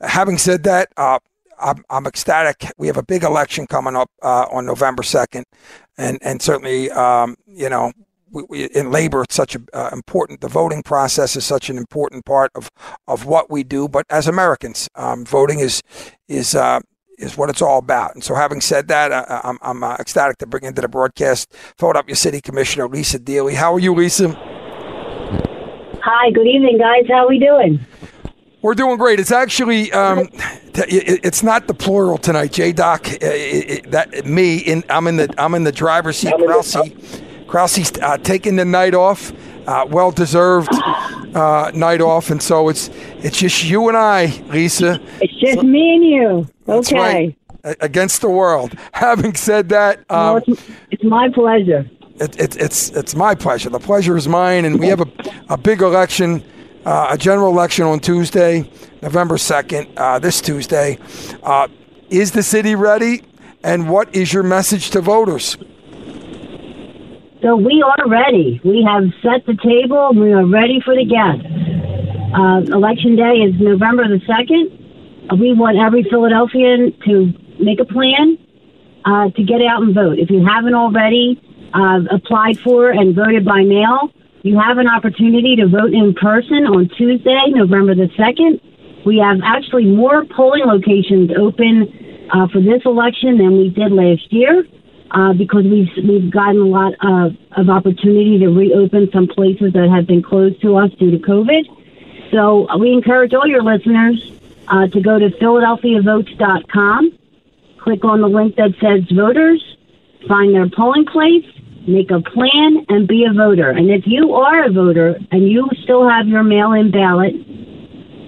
[0.00, 0.88] having said that.
[1.58, 2.70] I'm, I'm ecstatic.
[2.76, 5.44] We have a big election coming up uh, on November 2nd,
[5.96, 7.92] and and certainly, um, you know,
[8.30, 10.40] we, we, in labor, it's such an uh, important.
[10.40, 12.70] The voting process is such an important part of
[13.06, 13.88] of what we do.
[13.88, 15.82] But as Americans, um, voting is
[16.28, 16.80] is uh,
[17.18, 18.14] is what it's all about.
[18.14, 21.54] And so, having said that, I, I'm I'm uh, ecstatic to bring into the broadcast
[21.78, 23.54] Philadelphia City Commissioner Lisa Deeley.
[23.54, 24.28] How are you, Lisa?
[26.02, 27.04] Hi, good evening, guys.
[27.08, 27.84] How are we doing?
[28.62, 29.20] We're doing great.
[29.20, 30.28] It's actually um,
[30.74, 33.06] it's not the plural tonight, J Doc.
[33.06, 33.18] Uh,
[33.90, 36.32] That me in I'm in the I'm in the driver's seat.
[37.46, 39.32] Krause, Krause's uh, taking the night off,
[39.66, 40.68] uh, well deserved
[41.34, 45.00] uh, night off, and so it's it's just you and I, Lisa.
[45.20, 46.48] It's just me and you.
[46.68, 46.96] Okay.
[46.96, 47.36] right.
[47.80, 48.74] Against the world.
[48.92, 51.88] Having said that, um, it's, it's my pleasure.
[52.20, 53.70] it, it, it's it's my pleasure.
[53.70, 55.08] The pleasure is mine, and we have a,
[55.48, 56.44] a big election,
[56.84, 58.70] uh, a general election on Tuesday,
[59.02, 60.98] November second, uh, this Tuesday.
[61.42, 61.66] Uh,
[62.08, 63.22] is the city ready?
[63.64, 65.56] And what is your message to voters?
[67.46, 68.60] So we are ready.
[68.64, 70.08] We have set the table.
[70.10, 71.46] and We are ready for the guests.
[72.34, 75.30] Uh, election day is November the 2nd.
[75.30, 77.30] Uh, We want every Philadelphian to
[77.62, 78.36] make a plan
[79.04, 80.18] uh, to get out and vote.
[80.18, 81.38] If you haven't already
[81.72, 84.10] uh, applied for and voted by mail,
[84.42, 88.58] you have an opportunity to vote in person on Tuesday, November the 2nd.
[89.06, 94.32] We have actually more polling locations open uh, for this election than we did last
[94.34, 94.66] year.
[95.10, 99.88] Uh, because we've we've gotten a lot of, of opportunity to reopen some places that
[99.88, 101.64] have been closed to us due to COVID.
[102.32, 104.32] So we encourage all your listeners
[104.68, 107.18] uh, to go to PhiladelphiaVotes.com,
[107.78, 109.62] click on the link that says voters,
[110.28, 111.46] find their polling place,
[111.86, 113.70] make a plan, and be a voter.
[113.70, 117.34] And if you are a voter and you still have your mail-in ballot,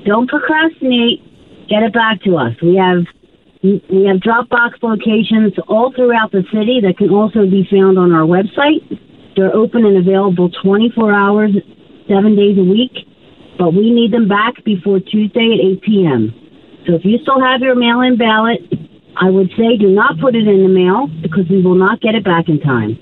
[0.05, 1.25] don't procrastinate.
[1.69, 2.55] Get it back to us.
[2.63, 3.05] We have
[3.91, 8.25] we have Dropbox locations all throughout the city that can also be found on our
[8.25, 8.83] website.
[9.37, 11.53] They're open and available 24 hours,
[12.09, 12.93] seven days a week,
[13.59, 16.35] but we need them back before Tuesday at 8 p.m.
[16.87, 18.61] So if you still have your mail in ballot,
[19.21, 22.15] I would say do not put it in the mail because we will not get
[22.15, 22.99] it back in time.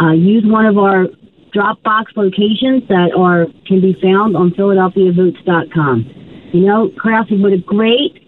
[0.00, 1.06] Uh, use one of our
[1.54, 6.50] Dropbox locations that are can be found on PhiladelphiaVotes.com.
[6.52, 8.21] You know, Krause, what a great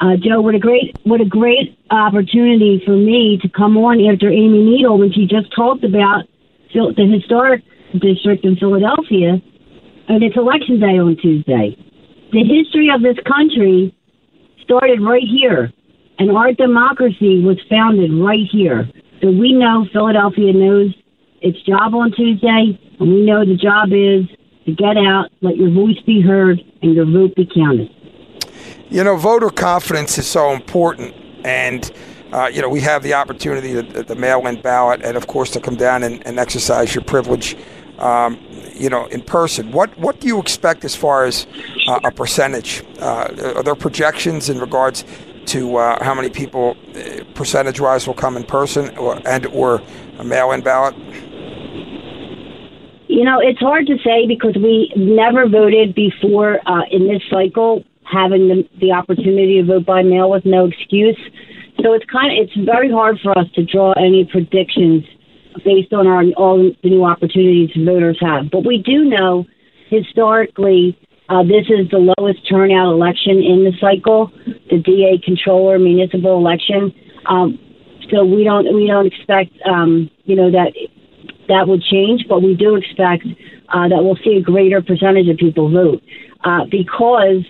[0.00, 4.30] uh, Joe, what a great what a great opportunity for me to come on after
[4.30, 6.24] Amy Needle when she just talked about
[6.72, 7.62] the historic
[8.00, 9.36] district in Philadelphia,
[10.08, 11.76] and it's election day on Tuesday.
[12.32, 13.94] The history of this country
[14.62, 15.70] started right here,
[16.18, 18.88] and our democracy was founded right here.
[19.20, 20.94] So we know Philadelphia knows
[21.42, 24.24] its job on Tuesday, and we know the job is
[24.64, 27.90] to get out, let your voice be heard, and your vote be counted.
[28.90, 31.14] You know, voter confidence is so important,
[31.44, 31.88] and
[32.32, 35.60] uh, you know we have the opportunity at the mail-in ballot, and of course to
[35.60, 37.56] come down and, and exercise your privilege.
[38.00, 39.70] Um, you know, in person.
[39.72, 41.46] What what do you expect as far as
[41.86, 42.82] uh, a percentage?
[42.98, 45.04] Uh, are there projections in regards
[45.46, 49.82] to uh, how many people, uh, percentage-wise, will come in person or, and or
[50.18, 50.96] a mail-in ballot?
[53.08, 57.84] You know, it's hard to say because we never voted before uh, in this cycle
[58.10, 61.18] having the, the opportunity to vote by mail with no excuse.
[61.82, 65.04] So it's kind of it's very hard for us to draw any predictions
[65.64, 68.50] based on our all the new opportunities voters have.
[68.50, 69.46] But we do know
[69.88, 70.98] historically
[71.28, 74.32] uh, this is the lowest turnout election in the cycle,
[74.68, 76.92] the DA controller municipal election.
[77.26, 77.58] Um,
[78.10, 80.72] so we don't we don't expect um, you know that
[81.48, 83.26] that would change, but we do expect
[83.68, 86.02] uh, that we'll see a greater percentage of people vote
[86.44, 87.44] uh, because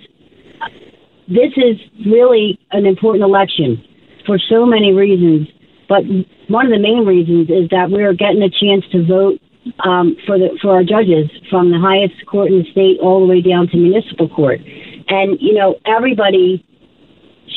[1.31, 3.83] this is really an important election
[4.27, 5.49] for so many reasons.
[5.89, 6.03] But
[6.49, 9.41] one of the main reasons is that we're getting a chance to vote
[9.85, 13.27] um, for the for our judges from the highest court in the state all the
[13.27, 14.61] way down to municipal court.
[15.09, 16.67] And you know everybody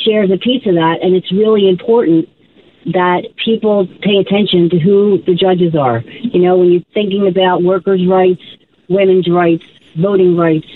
[0.05, 2.29] shares a piece of that, and it's really important
[2.93, 6.03] that people pay attention to who the judges are.
[6.05, 8.41] You know, when you're thinking about workers' rights,
[8.89, 9.63] women's rights,
[9.95, 10.67] voting rights,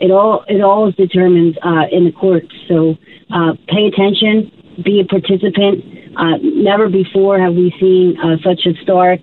[0.00, 2.50] it all it all is determined uh, in the courts.
[2.68, 2.96] So
[3.32, 4.50] uh, pay attention,
[4.84, 5.84] be a participant.
[6.16, 9.22] Uh, never before have we seen uh, such historic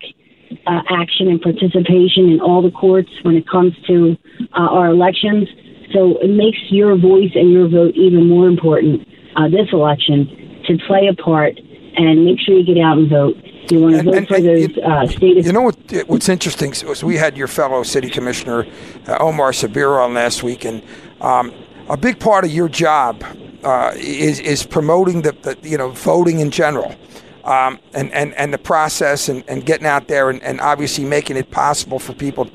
[0.68, 4.18] uh, action and participation in all the courts when it comes to
[4.54, 5.48] uh, our elections.
[5.94, 9.08] So it makes your voice and your vote even more important
[9.50, 11.60] this election to play a part
[11.96, 13.38] and make sure you get out and vote.
[13.70, 15.46] You want to vote and, for and, those uh, state.
[15.46, 15.78] You know what?
[16.08, 16.74] What's interesting?
[16.74, 18.66] So we had your fellow city commissioner
[19.08, 20.84] uh, Omar Sabir on last week, and
[21.22, 21.54] um,
[21.90, 23.24] a big part of your job
[23.64, 26.96] uh, is is promoting the, the, you know voting in general.
[27.44, 31.38] Um, and, and, and the process and, and getting out there and, and obviously making
[31.38, 32.48] it possible for people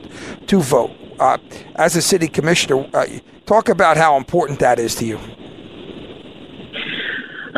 [0.46, 0.92] to vote.
[1.18, 1.38] Uh,
[1.74, 3.04] as a city commissioner, uh,
[3.46, 5.18] talk about how important that is to you.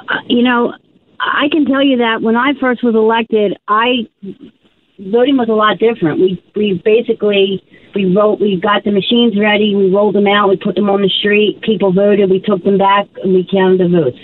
[0.08, 0.72] Uh, you know,
[1.20, 4.08] I can tell you that when I first was elected, I
[4.98, 6.20] voting was a lot different.
[6.20, 7.62] We we basically
[7.94, 11.02] we wrote we got the machines ready, we rolled them out, we put them on
[11.02, 14.18] the street, people voted, we took them back, and we counted the votes.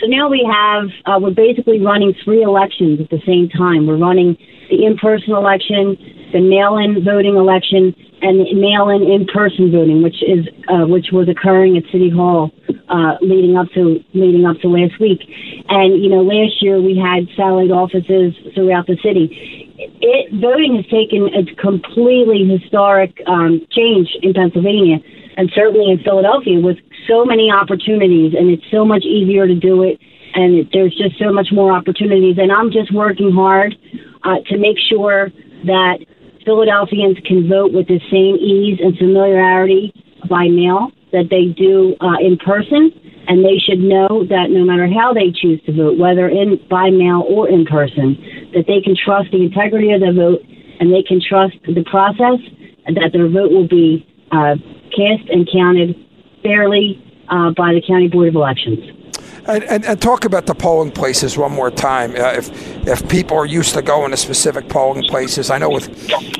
[0.00, 3.86] So now we have uh, we're basically running three elections at the same time.
[3.86, 4.36] We're running
[4.70, 5.96] the in-person election,
[6.32, 11.82] the mail-in voting election, and mail-in in-person voting, which is uh, which was occurring at
[11.90, 12.52] City Hall
[12.88, 15.20] uh, leading up to leading up to last week.
[15.68, 19.74] And you know, last year we had satellite offices throughout the city.
[20.00, 25.02] It voting has taken a completely historic um, change in Pennsylvania,
[25.36, 26.78] and certainly in Philadelphia, with
[27.10, 29.98] so many opportunities, and it's so much easier to do it.
[30.34, 33.76] And it, there's just so much more opportunities, and I'm just working hard
[34.24, 35.28] uh, to make sure
[35.64, 35.98] that
[36.44, 39.92] Philadelphians can vote with the same ease and familiarity
[40.28, 42.90] by mail that they do uh, in person,
[43.28, 46.90] and they should know that no matter how they choose to vote, whether in by
[46.90, 48.16] mail or in person,
[48.54, 50.40] that they can trust the integrity of the vote
[50.80, 52.40] and they can trust the process
[52.86, 54.56] that their vote will be uh,
[54.90, 55.94] cast and counted
[56.42, 59.01] fairly uh, by the County Board of Elections.
[59.46, 62.12] And, and, and, talk about the polling places one more time.
[62.12, 62.48] Uh, if
[62.86, 65.88] if people are used to going to specific polling places, I know with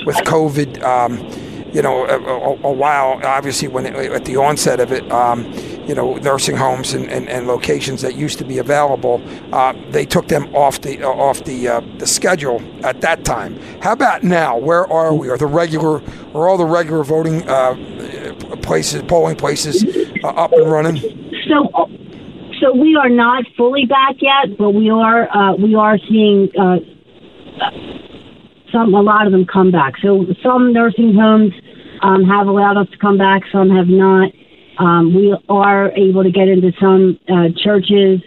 [0.06, 1.18] with COVID, um,
[1.72, 5.50] you know, a, a, a, while obviously when it, at the onset of it, um,
[5.86, 9.20] you know, nursing homes and, and, and, locations that used to be available,
[9.52, 13.58] uh, they took them off the uh, off the uh, the schedule at that time.
[13.80, 14.56] How about now?
[14.56, 15.28] Where are we?
[15.28, 16.00] Are the regular
[16.34, 17.74] are all the regular voting uh,
[18.62, 19.84] places, polling places,
[20.22, 20.98] uh, up and running?
[21.48, 21.88] So
[22.62, 26.76] so we are not fully back yet, but we are uh, we are seeing uh,
[28.72, 29.94] some a lot of them come back.
[30.00, 31.52] So some nursing homes
[32.02, 34.30] um, have allowed us to come back, some have not.
[34.78, 38.20] Um, we are able to get into some uh, churches,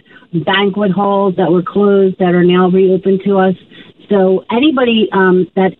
[0.44, 3.54] banquet halls that were closed that are now reopened to us.
[4.08, 5.72] So anybody um, that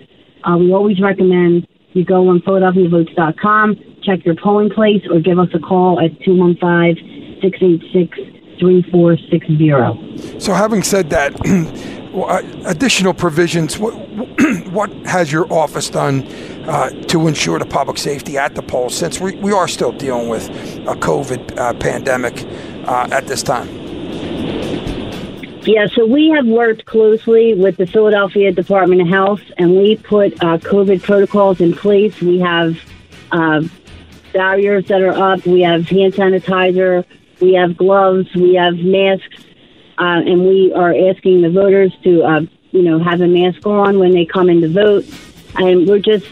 [0.44, 5.50] uh, we always recommend you go on PhiladelphiaVotes.com, check your polling place, or give us
[5.54, 10.40] a call at 215 686 3460.
[10.40, 11.34] So, having said that,
[12.16, 13.94] uh, additional provisions, what,
[14.72, 16.24] what has your office done
[16.68, 20.30] uh, to ensure the public safety at the polls since we, we are still dealing
[20.30, 22.46] with a COVID uh, pandemic
[22.88, 23.68] uh, at this time?
[25.64, 30.34] Yeah, so we have worked closely with the Philadelphia Department of Health and we put
[30.42, 32.22] uh, COVID protocols in place.
[32.22, 32.80] We have
[33.32, 33.64] uh,
[34.34, 37.06] barriers that are up, we have hand sanitizer,
[37.40, 39.44] we have gloves, we have masks,
[39.98, 44.12] uh, and we are asking the voters to, you know, have a mask on when
[44.12, 45.06] they come in to vote.
[45.56, 46.26] And we're just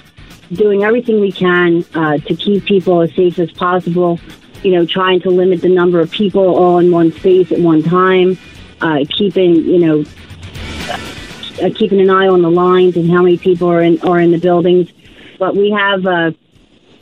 [0.53, 4.20] doing everything we can uh, to keep people as safe as possible.
[4.64, 7.84] You know, trying to limit the number of people all in one space at one
[7.84, 8.38] time.
[8.82, 10.05] Uh, keeping, you know,
[11.62, 14.32] uh, keeping an eye on the lines and how many people are in are in
[14.32, 14.91] the buildings.
[15.39, 16.32] But we have, uh,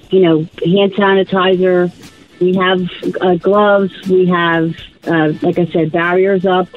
[0.10, 1.92] you know, hand sanitizer.
[2.40, 2.82] We have
[3.22, 3.94] uh, gloves.
[4.08, 4.76] We have,
[5.08, 6.68] uh, like I said, barriers up.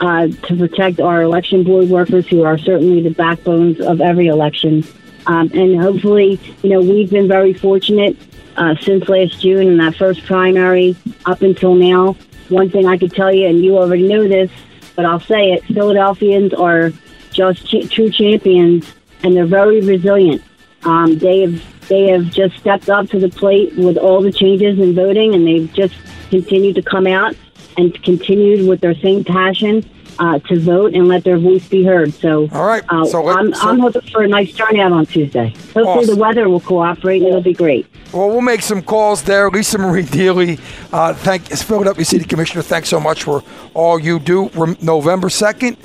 [0.00, 4.84] Uh, to protect our election board workers, who are certainly the backbones of every election.
[5.26, 8.16] Um, and hopefully, you know, we've been very fortunate
[8.56, 10.96] uh, since last June in that first primary
[11.26, 12.16] up until now.
[12.48, 14.50] One thing I could tell you, and you already know this,
[14.96, 16.92] but I'll say it Philadelphians are
[17.30, 18.92] just ch- true champions
[19.22, 20.42] and they're very resilient.
[20.84, 24.78] Um, they have they have just stepped up to the plate with all the changes
[24.78, 25.94] in voting, and they've just
[26.30, 27.36] continued to come out
[27.76, 29.84] and continued with their same passion
[30.18, 32.12] uh, to vote and let their voice be heard.
[32.14, 32.82] So, all right.
[32.88, 35.48] Uh, so I'm, so, I'm hoping for a nice turnout on Tuesday.
[35.48, 36.14] Hopefully, awesome.
[36.14, 37.86] the weather will cooperate and it'll be great.
[38.12, 39.50] Well, we'll make some calls there.
[39.50, 40.60] Lisa Marie Deeley,
[40.92, 42.62] uh, thank Philadelphia City Commissioner.
[42.62, 43.42] Thanks so much for
[43.74, 44.50] all you do.
[44.80, 45.76] November second.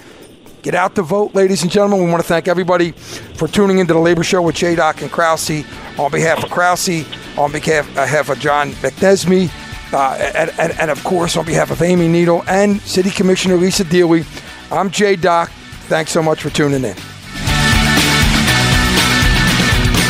[0.62, 2.03] Get out to vote, ladies and gentlemen.
[2.03, 4.76] We want to thank everybody for tuning into the Labor Show with J.
[4.76, 5.64] Doc and Krause.
[5.97, 7.05] On behalf of Krause,
[7.38, 9.49] on behalf of John McNesby,
[9.93, 13.84] uh, and, and, and, of course, on behalf of Amy Needle and City Commissioner Lisa
[13.84, 14.26] Deeley,
[14.72, 15.49] I'm Jay Doc.
[15.88, 16.95] Thanks so much for tuning in.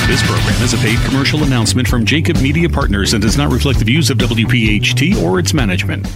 [0.07, 3.77] This program is a paid commercial announcement from Jacob Media Partners and does not reflect
[3.77, 6.07] the views of WPHT or its management.